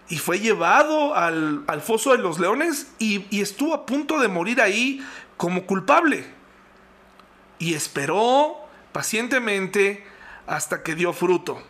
[0.09, 4.61] y fue llevado al, foso de los leones y, y, estuvo a punto de morir
[4.61, 6.25] ahí como culpable.
[7.59, 8.55] Y esperó
[8.93, 10.05] pacientemente
[10.45, 11.61] hasta que dio fruto.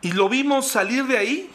[0.00, 1.50] Y lo vimos salir de ahí.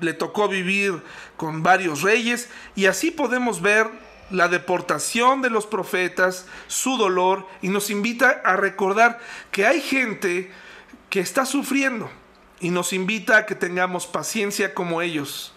[0.00, 1.02] le tocó vivir
[1.36, 3.88] con varios reyes y así podemos ver
[4.30, 9.20] la deportación de los profetas, su dolor y nos invita a recordar
[9.50, 10.50] que hay gente
[11.10, 12.10] que está sufriendo
[12.60, 15.52] y nos invita a que tengamos paciencia como ellos.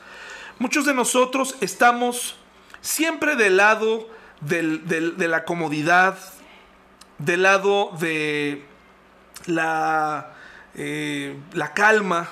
[0.60, 2.36] Muchos de nosotros estamos
[2.82, 4.10] siempre del lado
[4.42, 6.18] de la comodidad,
[7.18, 8.66] del lado de
[9.46, 10.34] la,
[10.76, 12.30] eh, la calma,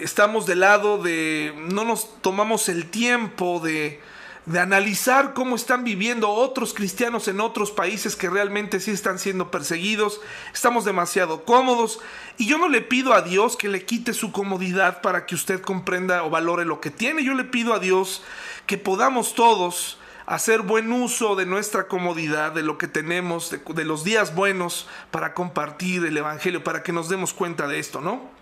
[0.00, 4.00] estamos del lado de, no nos tomamos el tiempo de,
[4.48, 9.50] de analizar cómo están viviendo otros cristianos en otros países que realmente sí están siendo
[9.50, 10.22] perseguidos.
[10.54, 12.00] Estamos demasiado cómodos
[12.38, 15.60] y yo no le pido a Dios que le quite su comodidad para que usted
[15.60, 17.22] comprenda o valore lo que tiene.
[17.22, 18.22] Yo le pido a Dios
[18.64, 24.02] que podamos todos hacer buen uso de nuestra comodidad, de lo que tenemos, de, los
[24.02, 28.37] días buenos para compartir el Evangelio, para que nos demos cuenta de esto, ¿no?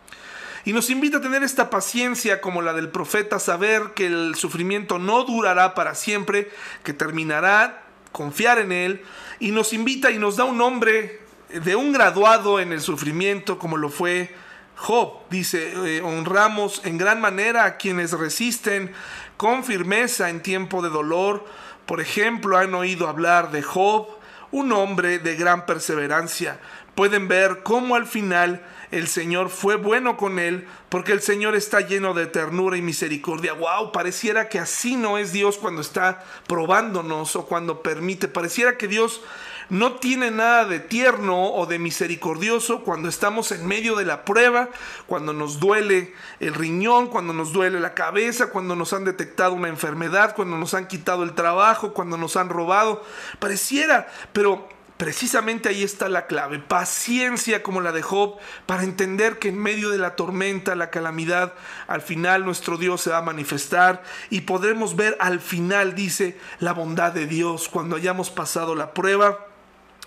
[0.67, 4.99] Y nos invita a tener esta paciencia como la del profeta, saber que el sufrimiento
[4.99, 6.51] no durará para siempre,
[6.83, 9.05] que terminará, confiar en él.
[9.39, 13.77] Y nos invita y nos da un nombre de un graduado en el sufrimiento como
[13.77, 14.35] lo fue
[14.75, 15.21] Job.
[15.31, 18.93] Dice, eh, honramos en gran manera a quienes resisten
[19.37, 21.45] con firmeza en tiempo de dolor.
[21.87, 24.09] Por ejemplo, han oído hablar de Job,
[24.51, 26.59] un hombre de gran perseverancia.
[26.97, 31.81] Pueden ver cómo al final el Señor fue bueno con él, porque el Señor está
[31.81, 33.53] lleno de ternura y misericordia.
[33.53, 38.29] Wow, pareciera que así no es Dios cuando está probándonos o cuando permite.
[38.29, 39.23] Pareciera que Dios
[39.69, 44.69] no tiene nada de tierno o de misericordioso cuando estamos en medio de la prueba,
[45.07, 49.69] cuando nos duele el riñón, cuando nos duele la cabeza, cuando nos han detectado una
[49.69, 53.05] enfermedad, cuando nos han quitado el trabajo, cuando nos han robado.
[53.41, 59.49] Pareciera, pero Precisamente ahí está la clave, paciencia como la de Job, para entender que
[59.49, 61.53] en medio de la tormenta, la calamidad,
[61.87, 66.73] al final nuestro Dios se va a manifestar y podremos ver al final, dice, la
[66.73, 67.69] bondad de Dios.
[67.69, 69.47] Cuando hayamos pasado la prueba,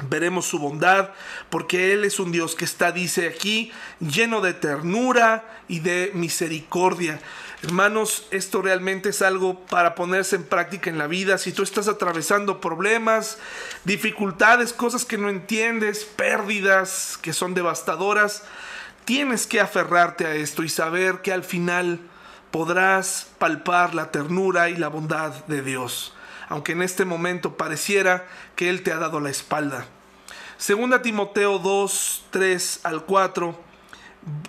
[0.07, 1.11] veremos su bondad,
[1.51, 7.19] porque Él es un Dios que está, dice aquí, lleno de ternura y de misericordia.
[7.61, 11.37] Hermanos, esto realmente es algo para ponerse en práctica en la vida.
[11.37, 13.37] Si tú estás atravesando problemas,
[13.83, 18.43] dificultades, cosas que no entiendes, pérdidas que son devastadoras,
[19.03, 21.99] tienes que aferrarte a esto y saber que al final
[22.49, 26.13] podrás palpar la ternura y la bondad de Dios,
[26.47, 29.85] aunque en este momento pareciera que Él te ha dado la espalda.
[30.57, 33.68] Segunda Timoteo 2, 3 al 4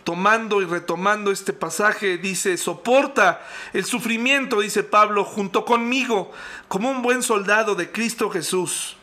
[0.05, 6.33] tomando y retomando este pasaje, dice, soporta el sufrimiento, dice Pablo, junto conmigo,
[6.69, 8.97] como un buen soldado de Cristo Jesús.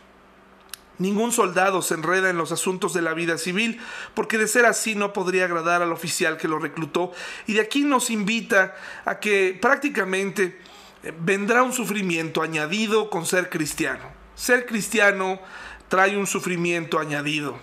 [1.00, 3.80] Ningún soldado se enreda en los asuntos de la vida civil,
[4.16, 7.12] porque de ser así no podría agradar al oficial que lo reclutó.
[7.46, 10.60] Y de aquí nos invita a que prácticamente
[11.04, 14.06] eh, vendrá un sufrimiento añadido con ser cristiano.
[14.36, 15.40] Ser cristiano
[15.88, 17.60] trae un sufrimiento añadido.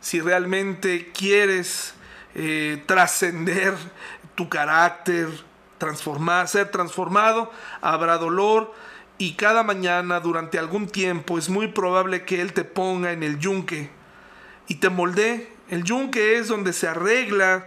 [0.00, 1.94] Si realmente quieres
[2.34, 3.74] eh, trascender
[4.34, 5.28] tu carácter,
[5.78, 8.72] transformar, ser transformado, habrá dolor
[9.18, 13.38] y cada mañana durante algún tiempo es muy probable que Él te ponga en el
[13.38, 13.90] yunque
[14.68, 15.52] y te moldee.
[15.68, 17.66] El yunque es donde se arregla,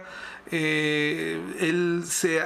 [0.50, 2.42] eh, Él se,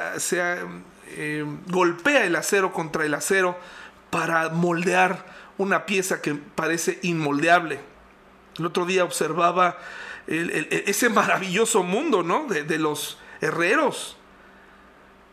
[1.07, 3.59] eh, golpea el acero contra el acero
[4.11, 5.25] para moldear
[5.57, 7.81] una pieza que parece inmoldeable.
[8.59, 9.79] El otro día observaba
[10.29, 12.47] ese maravilloso mundo, ¿no?
[12.47, 14.17] De, los herreros.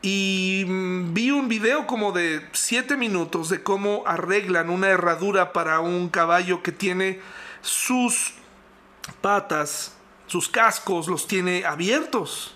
[0.02, 5.80] Y mm, vi un video como de 7 minutos de cómo arreglan una herradura para
[5.82, 7.20] un caballo que tiene
[7.62, 8.34] sus
[9.22, 9.96] patas,
[10.28, 12.56] sus cascos, los tiene abiertos.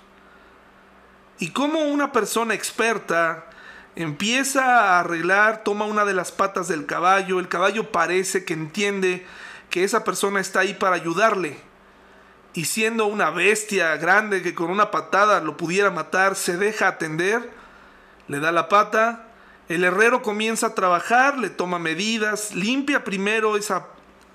[1.39, 3.49] Y cómo una persona experta
[3.95, 9.25] empieza a arreglar, toma una de las patas del caballo, el caballo parece que entiende
[9.69, 11.68] que esa persona está ahí para ayudarle
[12.53, 17.49] y siendo una bestia grande que con una patada lo pudiera matar, se deja atender,
[18.27, 19.27] le da la pata,
[19.67, 23.87] el herrero comienza a trabajar, le toma medidas, limpia primero esa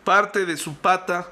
[0.04, 1.28] parte de su pata,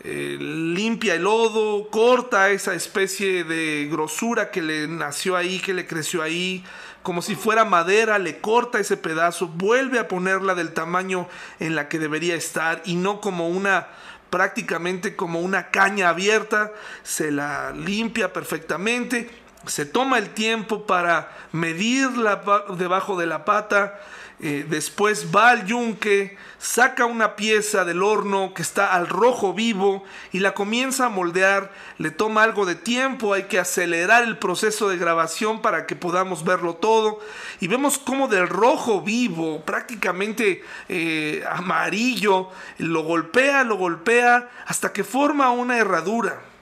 [0.00, 5.86] eh, limpia el lodo, corta esa especie de grosura que le nació ahí, que le
[5.86, 6.64] creció ahí,
[7.02, 11.28] como si fuera madera, le corta ese pedazo, vuelve a ponerla del tamaño
[11.60, 13.88] en la que debería estar y no como una
[14.34, 16.72] prácticamente como una caña abierta,
[17.04, 19.30] se la limpia perfectamente
[19.66, 22.42] se toma el tiempo para medirla
[22.76, 24.00] debajo de la pata,
[24.40, 30.02] eh, después va al yunque, saca una pieza del horno que está al rojo vivo
[30.32, 31.72] y la comienza a moldear.
[31.98, 36.44] Le toma algo de tiempo, hay que acelerar el proceso de grabación para que podamos
[36.44, 37.20] verlo todo.
[37.60, 45.04] Y vemos cómo del rojo vivo, prácticamente eh, amarillo, lo golpea, lo golpea hasta que
[45.04, 46.53] forma una herradura.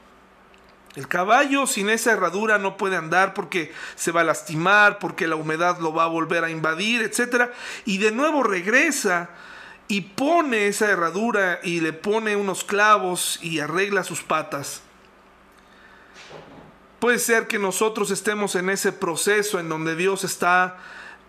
[0.95, 5.37] El caballo sin esa herradura no puede andar porque se va a lastimar, porque la
[5.37, 7.51] humedad lo va a volver a invadir, etc.
[7.87, 9.31] Y de nuevo regresa
[9.89, 14.83] y pone esa herradura y le pone unos clavos y arregla sus patas.
[16.99, 20.77] Puede ser que nosotros estemos en ese proceso en donde Dios está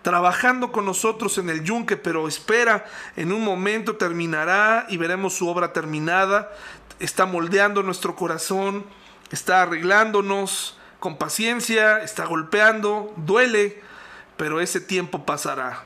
[0.01, 2.86] trabajando con nosotros en el yunque, pero espera,
[3.16, 6.51] en un momento terminará y veremos su obra terminada.
[6.99, 8.86] Está moldeando nuestro corazón
[9.34, 13.81] está arreglándonos con paciencia, está golpeando, duele,
[14.38, 15.86] pero ese tiempo pasará.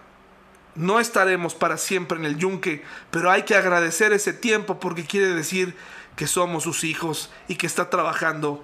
[0.76, 5.30] No estaremos para siempre en el yunque, pero hay que agradecer ese tiempo porque quiere
[5.30, 5.76] decir
[6.18, 8.64] que somos sus hijos y que está trabajando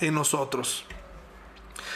[0.00, 0.84] en nosotros.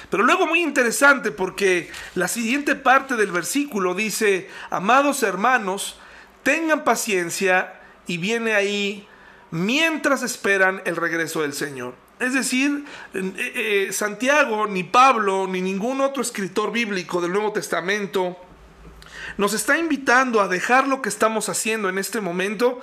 [0.09, 5.99] Pero luego muy interesante porque la siguiente parte del versículo dice, amados hermanos,
[6.45, 9.09] tengan paciencia y viene ahí
[9.51, 11.95] mientras esperan el regreso del Señor.
[12.21, 13.33] Es decir, eh,
[13.89, 18.37] eh, Santiago, ni Pablo, ni ningún otro escritor bíblico del Nuevo Testamento
[19.39, 22.81] nos está invitando a dejar lo que estamos haciendo en este momento,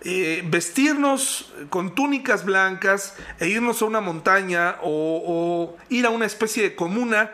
[0.00, 6.62] eh, vestirnos con túnicas blancas e irnos a una montaña o, ir a una especie
[6.62, 7.30] de comuna,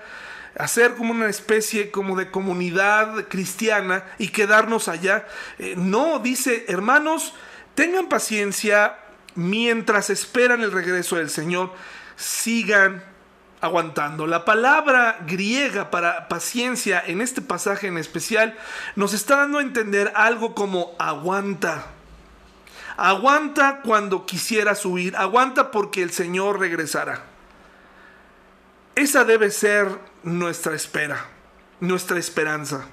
[0.59, 5.25] hacer como una especie como de comunidad cristiana y quedarnos allá.
[5.77, 7.33] no, dice, hermanos,
[7.77, 8.99] tengan paciencia,
[9.35, 11.72] mientras esperan el regreso del Señor,
[12.16, 13.03] sigan
[13.61, 14.26] aguantando.
[14.26, 18.57] La palabra griega para paciencia en este pasaje en especial
[18.95, 21.87] nos está dando a entender algo como aguanta.
[22.97, 27.22] Aguanta cuando quisieras huir, aguanta porque el Señor regresará.
[28.95, 29.89] Esa debe ser
[30.22, 31.26] nuestra espera,
[31.80, 32.87] nuestra esperanza.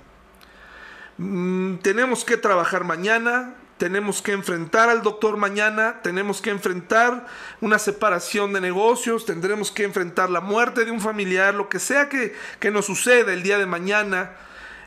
[1.18, 7.26] Mm, tenemos que trabajar mañana, tenemos que enfrentar al doctor mañana, tenemos que enfrentar
[7.62, 12.08] una separación de negocios, tendremos que enfrentar la muerte de un familiar, lo que sea
[12.08, 14.34] que, que nos suceda el día de mañana,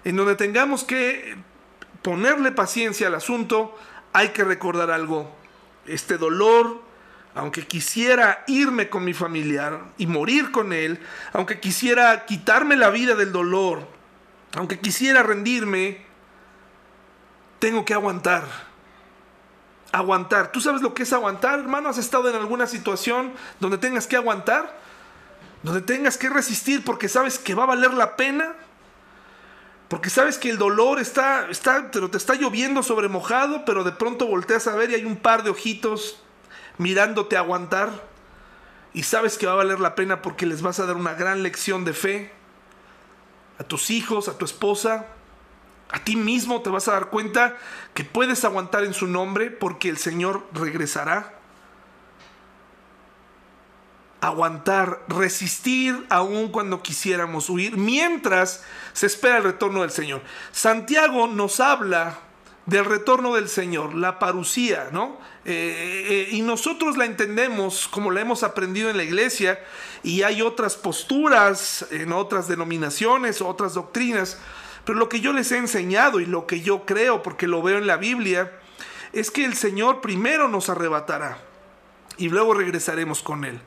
[0.04, 1.36] en donde tengamos que
[2.02, 3.76] ponerle paciencia al asunto,
[4.12, 5.28] hay que recordar algo.
[5.86, 6.80] Este dolor,
[7.34, 11.00] aunque quisiera irme con mi familiar y morir con él,
[11.32, 13.88] aunque quisiera quitarme la vida del dolor,
[14.52, 16.06] aunque quisiera rendirme,
[17.58, 18.63] tengo que aguantar
[19.94, 20.50] aguantar.
[20.50, 21.88] ¿Tú sabes lo que es aguantar, hermano?
[21.88, 24.76] ¿Has estado en alguna situación donde tengas que aguantar?
[25.62, 28.54] Donde tengas que resistir porque sabes que va a valer la pena.
[29.88, 33.92] Porque sabes que el dolor está, está, pero te está lloviendo sobre mojado, pero de
[33.92, 36.18] pronto volteas a ver y hay un par de ojitos
[36.76, 37.90] mirándote aguantar.
[38.92, 41.44] Y sabes que va a valer la pena porque les vas a dar una gran
[41.44, 42.32] lección de fe
[43.60, 45.06] a tus hijos, a tu esposa,
[45.94, 47.56] a ti mismo te vas a dar cuenta
[47.94, 51.38] que puedes aguantar en su nombre porque el Señor regresará.
[54.20, 60.22] Aguantar, resistir aún cuando quisiéramos huir, mientras se espera el retorno del Señor.
[60.50, 62.18] Santiago nos habla
[62.66, 65.20] del retorno del Señor, la parucía, ¿no?
[65.44, 69.62] Eh, eh, y nosotros la entendemos como la hemos aprendido en la iglesia
[70.02, 74.38] y hay otras posturas en otras denominaciones, otras doctrinas
[74.84, 77.78] pero lo que yo les he enseñado y lo que yo creo, porque lo veo
[77.78, 78.52] en la Biblia,
[79.12, 81.38] es que el Señor primero nos arrebatará
[82.16, 83.60] y luego regresaremos con Él.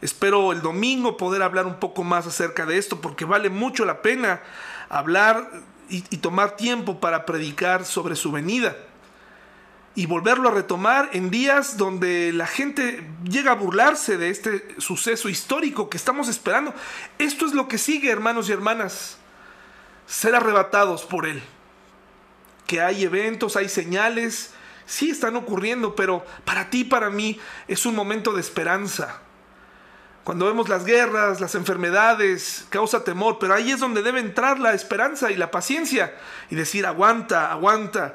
[0.00, 4.02] Espero el domingo poder hablar un poco más acerca de esto, porque vale mucho la
[4.02, 4.40] pena
[4.88, 5.50] hablar
[5.88, 8.76] y, tomar tiempo para predicar sobre su venida
[9.94, 15.28] y volverlo a retomar en días donde la gente llega a burlarse de este suceso
[15.28, 16.74] histórico que estamos esperando.
[17.18, 19.18] Esto es lo que sigue, hermanos y hermanas
[20.12, 21.42] ser arrebatados por Él.
[22.66, 24.52] Que hay eventos, hay señales,
[24.84, 29.20] sí están ocurriendo, pero para ti, para mí, es un momento de esperanza.
[30.22, 34.74] Cuando vemos las guerras, las enfermedades, causa temor, pero ahí es donde debe entrar la
[34.74, 36.14] esperanza y la paciencia
[36.50, 38.14] y decir, aguanta, aguanta.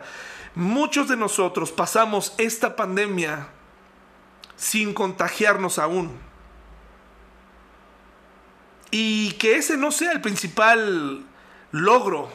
[0.53, 3.47] Muchos de nosotros pasamos esta pandemia
[4.55, 6.15] sin contagiarnos aún.
[8.91, 11.25] Y que ese no sea el principal
[11.71, 12.29] logro.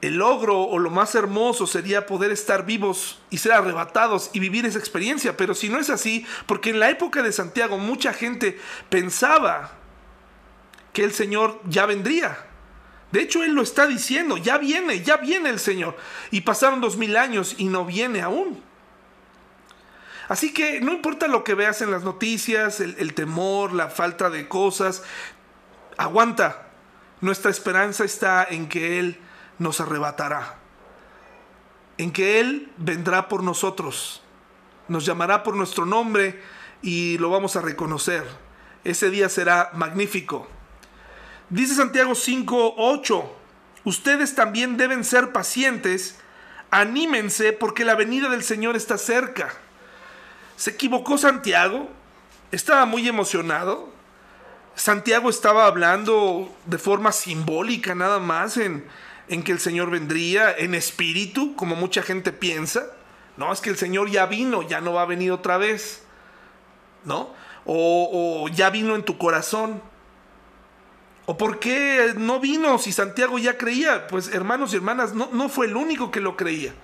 [0.00, 4.66] El logro o lo más hermoso sería poder estar vivos y ser arrebatados y vivir
[4.66, 5.36] esa experiencia.
[5.36, 9.70] Pero si no es así, porque en la época de Santiago mucha gente pensaba
[10.92, 12.36] que el Señor ya vendría.
[13.12, 15.96] De hecho, Él lo está diciendo, ya viene, ya viene el Señor.
[16.30, 18.62] Y pasaron dos mil años y no viene aún.
[20.28, 24.48] Así que no importa lo que veas en las noticias, el, temor, la falta de
[24.48, 25.02] cosas,
[25.98, 26.61] aguanta.
[27.22, 29.16] Nuestra esperanza está en que Él
[29.60, 30.56] nos arrebatará,
[31.96, 34.24] en que Él vendrá por nosotros,
[34.88, 36.42] nos llamará por nuestro nombre
[36.82, 38.24] y lo vamos a reconocer.
[38.82, 40.48] Ese día será magnífico.
[41.48, 43.36] Dice Santiago 5, 8,
[43.84, 46.18] ustedes también deben ser pacientes,
[46.72, 49.54] anímense porque la venida del Señor está cerca.
[50.56, 51.88] ¿Se equivocó Santiago?
[52.50, 53.91] Estaba muy emocionado.
[54.74, 58.84] Santiago estaba hablando de forma simbólica nada más en,
[59.28, 62.86] en que el Señor vendría en espíritu, como mucha gente piensa.
[63.36, 66.02] No, es que el Señor ya vino, ya no va a venir otra vez.
[67.04, 67.30] ¿No?
[67.64, 69.82] O, ya vino en tu corazón.
[71.26, 74.06] ¿O por qué no vino si Santiago ya creía?
[74.08, 76.74] Pues hermanos y hermanas, no, no fue el único que lo creía.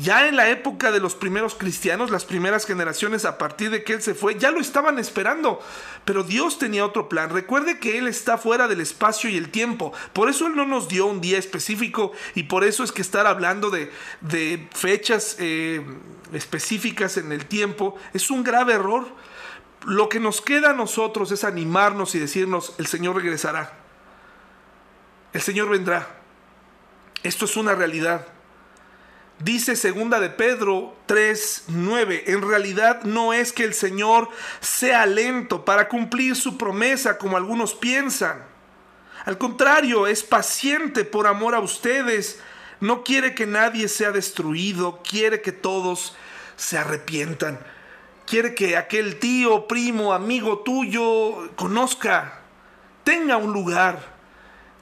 [0.00, 3.94] Ya en la época de los primeros cristianos, las primeras generaciones, a partir de que
[3.94, 5.60] Él se fue, ya lo estaban esperando.
[6.04, 7.30] Pero Dios tenía otro plan.
[7.30, 9.92] Recuerde que Él está fuera del espacio y el tiempo.
[10.12, 13.26] Por eso Él no nos dio un día específico y por eso es que estar
[13.26, 13.90] hablando de,
[14.72, 15.84] fechas eh,
[16.32, 19.08] específicas en el tiempo es un grave error.
[19.84, 23.72] Lo que nos queda a nosotros es animarnos y decirnos, el Señor regresará.
[25.32, 26.20] El Señor vendrá.
[27.24, 28.37] Esto es una realidad.
[29.40, 34.28] Dice segunda de Pedro 3, 9, en realidad no es que el Señor
[34.60, 38.44] sea lento para cumplir su promesa como algunos piensan.
[39.24, 42.40] Al contrario, es paciente por amor a ustedes.
[42.80, 46.16] No quiere que nadie sea destruido, quiere que todos
[46.56, 47.60] se arrepientan.
[48.26, 52.40] Quiere que aquel tío, primo, amigo tuyo conozca,
[53.04, 54.17] tenga un lugar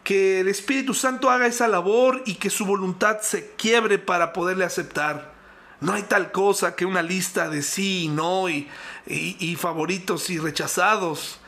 [0.06, 4.64] que el Espíritu Santo haga esa labor y que su voluntad se quiebre para poderle
[4.64, 5.34] aceptar.
[5.80, 8.68] No hay tal cosa que una lista de sí y no y,
[9.08, 11.40] y, favoritos y rechazados.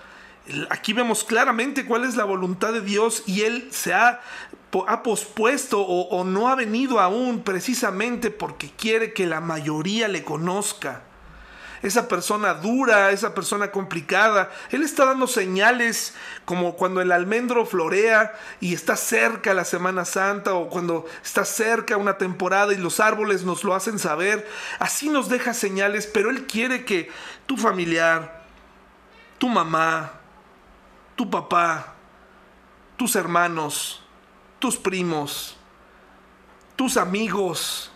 [0.70, 4.22] Aquí vemos claramente cuál es la voluntad de Dios y Él se ha,
[4.88, 10.24] ha pospuesto o, o no ha venido aún precisamente porque quiere que la mayoría le
[10.24, 11.04] conozca
[11.82, 14.50] esa persona dura, esa persona complicada.
[14.70, 16.14] Él está dando señales
[16.44, 21.96] como cuando el almendro florea y está cerca la Semana Santa o cuando está cerca
[21.96, 24.48] una temporada y los árboles nos lo hacen saber.
[24.78, 27.10] Así nos deja señales, pero Él quiere que
[27.46, 28.44] tu familiar,
[29.38, 30.12] tu mamá,
[31.14, 31.94] tu papá,
[32.96, 34.02] tus hermanos,
[34.58, 35.56] tus primos,
[36.76, 37.92] tus amigos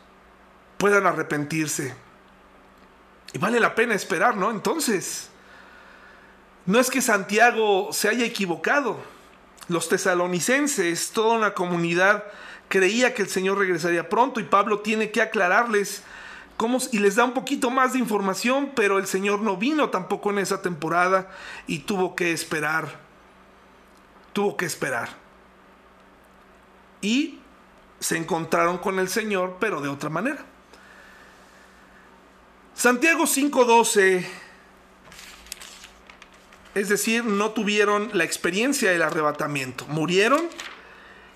[0.78, 1.94] puedan arrepentirse
[3.32, 4.50] y vale la pena esperar, ¿no?
[4.50, 5.30] Entonces,
[6.66, 8.98] no es que Santiago se haya equivocado.
[9.68, 12.24] Los tesalonicenses, toda una comunidad,
[12.68, 16.02] creía que el Señor regresaría pronto y Pablo tiene que aclararles
[16.56, 20.30] cómo, y les da un poquito más de información, pero el Señor no vino tampoco
[20.30, 21.30] en esa temporada
[21.66, 23.00] y tuvo que esperar.
[24.32, 25.08] Tuvo que esperar.
[27.00, 27.40] Y
[27.98, 30.44] se encontraron con el Señor, pero de otra manera.
[32.82, 34.26] Santiago 5:12,
[36.74, 40.48] es decir, no tuvieron la experiencia del arrebatamiento, murieron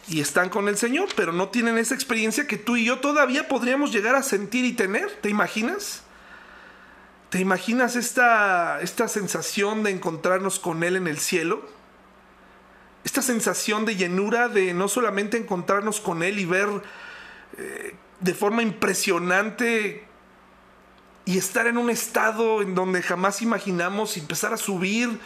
[0.08, 3.46] y están con el Señor, pero no tienen esa experiencia que tú y yo todavía
[3.46, 6.02] podríamos llegar a sentir y tener, ¿te imaginas?
[7.30, 11.64] ¿Te imaginas esta, esta sensación de encontrarnos con Él en el cielo?
[13.04, 16.68] Esta sensación de llenura de no solamente encontrarnos con Él y ver
[17.56, 20.05] eh, de forma impresionante
[21.26, 25.18] y estar en un estado en donde jamás imaginamos y empezar a subir.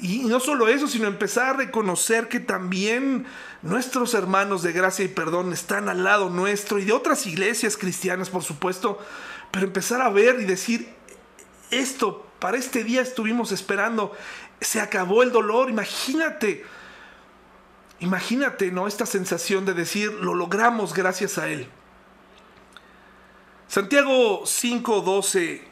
[0.00, 3.26] Y no solo eso, sino empezar a reconocer que también
[3.62, 8.28] nuestros hermanos de gracia y perdón están al lado nuestro y de otras iglesias cristianas,
[8.28, 8.98] por supuesto,
[9.52, 10.92] pero empezar a ver y decir,
[11.70, 14.12] esto, para este día estuvimos esperando,
[14.60, 16.64] se acabó el dolor, imagínate,
[18.00, 18.88] imagínate, ¿no?
[18.88, 21.68] Esta sensación de decir, lo logramos gracias a Él.
[23.68, 25.62] Santiago 5:12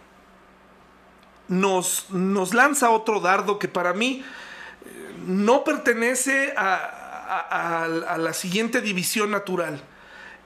[1.49, 4.25] nos, nos lanza otro dardo que para mí
[4.85, 9.81] eh, no pertenece a, a, la siguiente división natural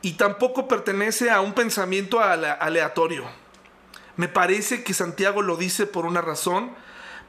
[0.03, 3.25] y tampoco pertenece a un pensamiento aleatorio.
[4.17, 6.71] Me parece que Santiago lo dice por una razón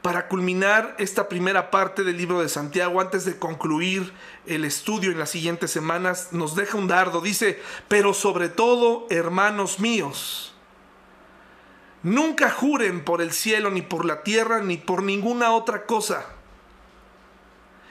[0.02, 4.12] para culminar esta primera parte del libro de Santiago, antes de concluir
[4.46, 7.20] el estudio en las siguientes semanas, nos deja un dardo.
[7.20, 10.54] Dice, pero sobre todo, hermanos míos,
[12.02, 16.24] nunca juren por el cielo, ni por la tierra, ni por ninguna otra cosa,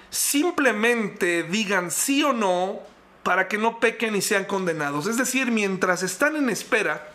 [0.09, 2.79] simplemente digan sí o no
[3.21, 5.05] para que no pequen y sean condenados.
[5.05, 7.11] Es decir, mientras están en espera,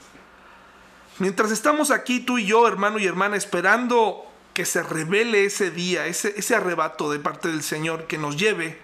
[1.19, 6.07] mientras estamos aquí tú y yo, hermano y hermana, esperando que se revele ese día,
[6.07, 8.79] ese, ese arrebato de parte del Señor que nos lleve,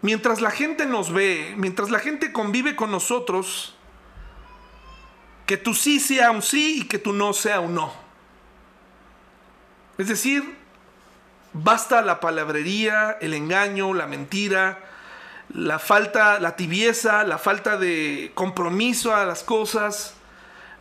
[0.00, 3.74] mientras la gente nos ve, mientras la gente convive con nosotros,
[5.46, 7.92] que tu sí sea un sí y que tu no sea un no.
[9.98, 10.56] Es decir,
[11.52, 14.80] basta la palabrería, el engaño, la mentira,
[15.52, 20.14] la falta, la tibieza, la falta de compromiso a las cosas,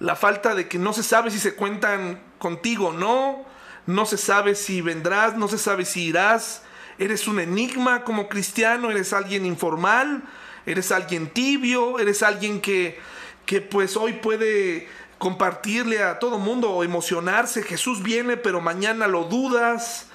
[0.02, 3.46] la falta de que no se sabe si se cuentan contigo o no,
[3.86, 6.64] no se sabe si vendrás, no se sabe si irás,
[6.98, 10.24] eres un enigma como cristiano, eres alguien informal,
[10.66, 13.00] eres alguien tibio, eres alguien que,
[13.46, 14.88] que pues hoy puede
[15.20, 20.08] compartirle a todo mundo o emocionarse, Jesús viene pero mañana lo dudas.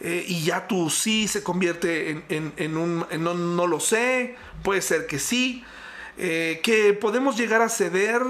[0.00, 5.18] Eh, y ya tú sí se convierte en, un no, lo sé, puede ser que
[5.18, 5.64] sí,
[6.18, 8.20] eh, que podemos llegar a ceder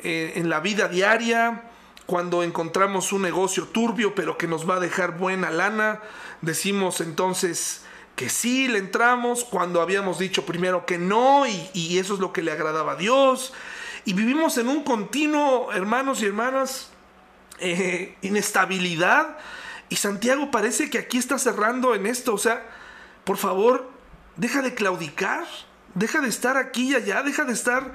[0.00, 1.64] eh, en la vida diaria
[2.06, 6.00] cuando encontramos un negocio turbio pero que nos va a dejar buena lana,
[6.40, 7.82] decimos entonces
[8.16, 12.42] que sí, le entramos cuando habíamos dicho primero que no y, eso es lo que
[12.42, 13.52] le agradaba a Dios
[14.08, 16.88] y vivimos en un continuo, hermanos y hermanas,
[17.60, 19.36] eh, inestabilidad.
[19.90, 22.32] Y Santiago parece que aquí está cerrando en esto.
[22.32, 22.66] O sea,
[23.24, 23.90] por favor,
[24.36, 25.44] deja de claudicar.
[25.94, 27.92] Deja de estar aquí y allá, deja de estar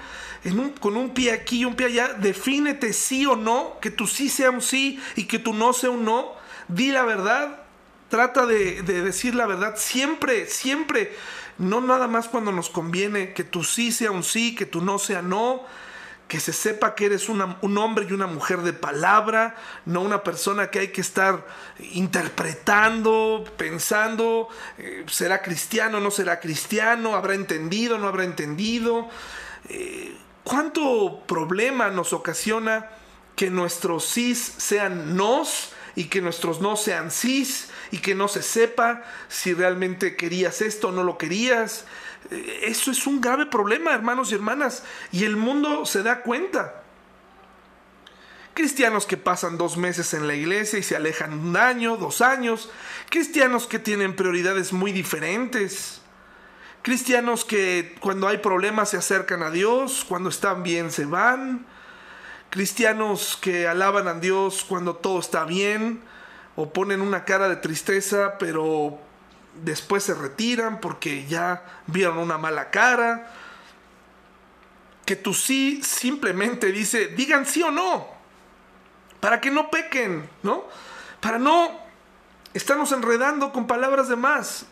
[0.80, 2.14] con un pie aquí y un pie allá.
[2.14, 5.90] Defínete sí o no, que tu sí sea un sí y que tu no sea
[5.90, 6.34] un no.
[6.68, 7.62] Di la verdad,
[8.10, 11.16] trata de, de decir la verdad siempre, siempre.
[11.58, 14.98] No nada más cuando nos conviene, que tu sí sea un sí, que tu no
[15.00, 15.64] sea no
[16.28, 19.56] que se sepa que eres un hombre y una mujer de palabra,
[19.86, 21.46] no una persona que hay que estar
[21.94, 24.48] interpretando, pensando,
[24.78, 29.10] eh, será cristiano, no será cristiano, habrá entendido, no habrá entendido.
[29.70, 32.90] Eh, ¿Cuánto problema nos ocasiona
[33.36, 38.42] que nuestros sís sean nos y que nuestros no sean sís y que no se
[38.42, 41.86] sepa si realmente querías esto o no lo querías?
[42.30, 46.84] Eso es un grave problema, hermanos y hermanas, y el mundo se da cuenta.
[48.54, 52.70] Cristianos que pasan dos meses en la iglesia y se alejan un año, dos años.
[53.10, 56.02] Cristianos que tienen prioridades muy diferentes.
[56.84, 61.66] Cristianos que cuando hay problemas se acercan a Dios, cuando están bien se van.
[62.52, 66.02] Cristianos que alaban a Dios cuando todo está bien
[66.56, 69.00] o ponen una cara de tristeza, pero
[69.62, 73.32] después se retiran porque ya vieron una mala cara.
[75.06, 78.08] Que tu sí simplemente dice, digan sí o no,
[79.20, 80.64] para que no pequen, ¿no?
[81.20, 81.78] Para no
[82.54, 84.66] estarnos enredando con palabras de más.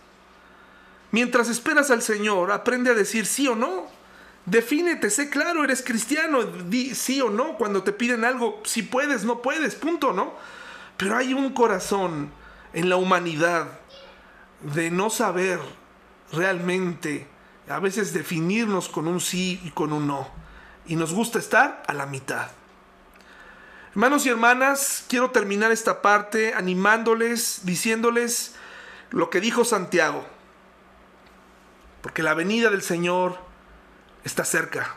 [1.12, 3.88] Mientras esperas al Señor, aprende a decir sí o no.
[4.46, 9.24] Defínete, sé claro, eres cristiano, di sí o no cuando te piden algo, si puedes,
[9.24, 10.34] no puedes, punto, ¿no?
[10.98, 12.32] Pero hay un corazón
[12.74, 13.81] en la humanidad
[14.62, 15.60] de no saber
[16.32, 17.28] realmente
[17.70, 20.28] a veces definirnos con un sí y con un no.
[20.86, 22.50] Y nos gusta estar a la mitad.
[23.92, 28.56] Hermanos y hermanas, quiero terminar esta parte animándoles, diciéndoles
[29.10, 30.26] lo que dijo Santiago.
[32.02, 33.38] Porque la venida del Señor
[34.24, 34.96] está cerca.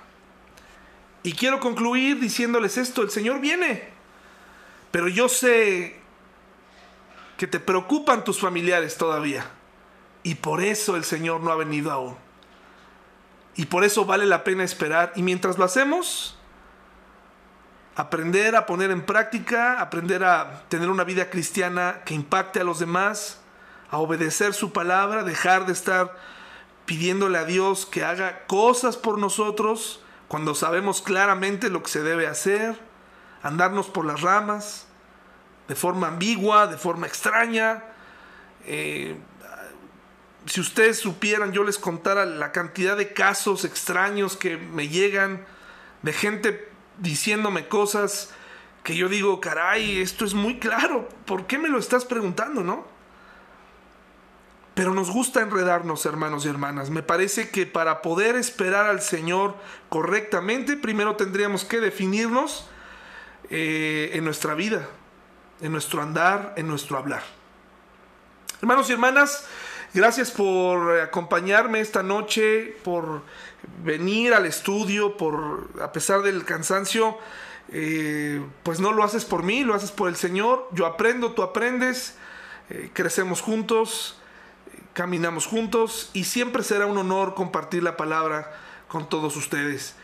[1.23, 3.89] Y quiero concluir diciéndoles esto, el Señor viene.
[4.91, 6.04] Pero yo sé
[7.37, 9.47] que te preocupan tus familiares todavía.
[10.23, 12.17] Y por eso el Señor no ha venido aún.
[13.57, 15.13] Y por eso vale la pena esperar.
[15.17, 16.37] Y mientras lo hacemos,
[17.97, 22.79] aprender a poner en práctica, aprender a tener una vida cristiana que impacte a los
[22.79, 23.41] demás,
[23.91, 26.17] a obedecer su palabra, dejar de estar
[26.87, 32.27] pidiéndole a Dios que haga cosas por nosotros cuando sabemos claramente lo que se debe
[32.27, 32.79] hacer,
[33.43, 34.84] andarnos por las ramas,
[35.69, 37.85] de forma ambigua, de forma extraña.
[38.67, 39.17] Eh,
[40.47, 45.45] si ustedes supieran, yo les contara la cantidad de casos extraños que me llegan
[46.03, 48.31] de gente diciéndome cosas
[48.83, 52.87] que yo digo, caray, esto es muy claro, ¿por qué me lo estás preguntando, no?
[54.75, 56.91] Pero nos gusta enredarnos, hermanos y hermanas.
[56.91, 59.57] Me parece que para poder esperar al Señor
[59.89, 62.69] correctamente, primero tendríamos que definirnos
[63.51, 64.89] eh, en nuestra vida,
[65.61, 67.23] en nuestro andar, en nuestro hablar.
[68.61, 69.47] Hermanos y hermanas,
[69.93, 73.23] gracias por acompañarme esta noche, por
[73.83, 77.19] venir al estudio, por, a pesar del cansancio,
[77.69, 80.69] eh, pues no lo haces por mí, lo haces por el Señor.
[80.73, 82.17] Yo aprendo, tú aprendes,
[82.71, 84.19] eh, crecemos juntos.
[84.93, 88.53] caminamos juntos y siempre será un honor compartir la palabra
[88.87, 89.97] con todos ustedes.